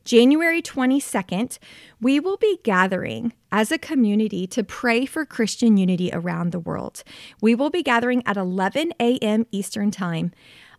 January 0.05 0.61
22nd, 0.61 1.59
we 2.01 2.21
will 2.21 2.37
be 2.37 2.59
gathering 2.63 3.33
as 3.51 3.73
a 3.73 3.79
community 3.79 4.47
to 4.47 4.63
pray 4.63 5.07
for 5.07 5.25
Christian 5.25 5.77
unity 5.77 6.11
around 6.13 6.53
the 6.53 6.59
world. 6.59 7.03
We 7.41 7.55
will 7.55 7.71
be 7.71 7.83
gathering 7.83 8.23
at 8.27 8.37
11 8.37 8.93
a.m. 9.01 9.47
Eastern 9.51 9.91
Time 9.91 10.33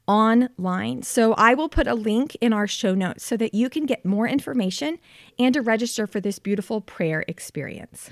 online. 0.08 1.02
So 1.02 1.34
I 1.34 1.54
will 1.56 1.70
put 1.70 1.88
a 1.88 1.96
link 1.96 2.36
in 2.42 2.54
our 2.54 2.68
show 2.68 2.94
notes 2.94 3.26
so 3.26 3.36
that 3.38 3.54
you 3.54 3.70
can 3.70 3.86
get 3.86 4.06
more 4.06 4.28
information 4.28 5.00
and 5.40 5.54
to 5.56 5.62
register 5.62 6.06
for 6.06 6.20
this 6.20 6.38
beautiful 6.38 6.82
prayer 6.82 7.26
experience. 7.28 8.12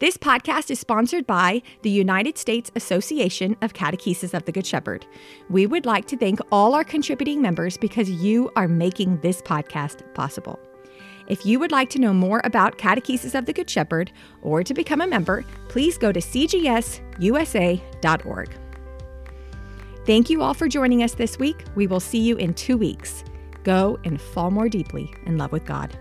This 0.00 0.16
podcast 0.16 0.70
is 0.70 0.80
sponsored 0.80 1.26
by 1.26 1.60
the 1.82 1.90
United 1.90 2.38
States 2.38 2.70
Association 2.74 3.54
of 3.60 3.74
Catechesis 3.74 4.32
of 4.32 4.46
the 4.46 4.52
Good 4.52 4.64
Shepherd. 4.64 5.04
We 5.50 5.66
would 5.66 5.84
like 5.84 6.06
to 6.06 6.16
thank 6.16 6.40
all 6.50 6.74
our 6.74 6.84
contributing 6.84 7.42
members 7.42 7.76
because 7.76 8.08
you 8.08 8.50
are 8.56 8.66
making 8.66 9.18
this 9.18 9.42
podcast 9.42 10.02
possible. 10.14 10.58
If 11.26 11.44
you 11.44 11.60
would 11.60 11.70
like 11.70 11.90
to 11.90 11.98
know 11.98 12.14
more 12.14 12.40
about 12.44 12.78
Catechesis 12.78 13.38
of 13.38 13.44
the 13.44 13.52
Good 13.52 13.68
Shepherd 13.68 14.10
or 14.40 14.64
to 14.64 14.72
become 14.72 15.02
a 15.02 15.06
member, 15.06 15.44
please 15.68 15.98
go 15.98 16.12
to 16.12 16.20
cgsusa.org. 16.20 17.00
Thank 20.06 20.30
you 20.30 20.40
all 20.40 20.54
for 20.54 20.66
joining 20.66 21.02
us 21.02 21.12
this 21.12 21.38
week. 21.38 21.62
We 21.74 21.86
will 21.86 22.00
see 22.00 22.20
you 22.20 22.38
in 22.38 22.54
two 22.54 22.78
weeks. 22.78 23.22
Go 23.64 23.98
and 24.04 24.18
fall 24.18 24.50
more 24.50 24.70
deeply 24.70 25.12
in 25.26 25.36
love 25.36 25.52
with 25.52 25.66
God. 25.66 25.94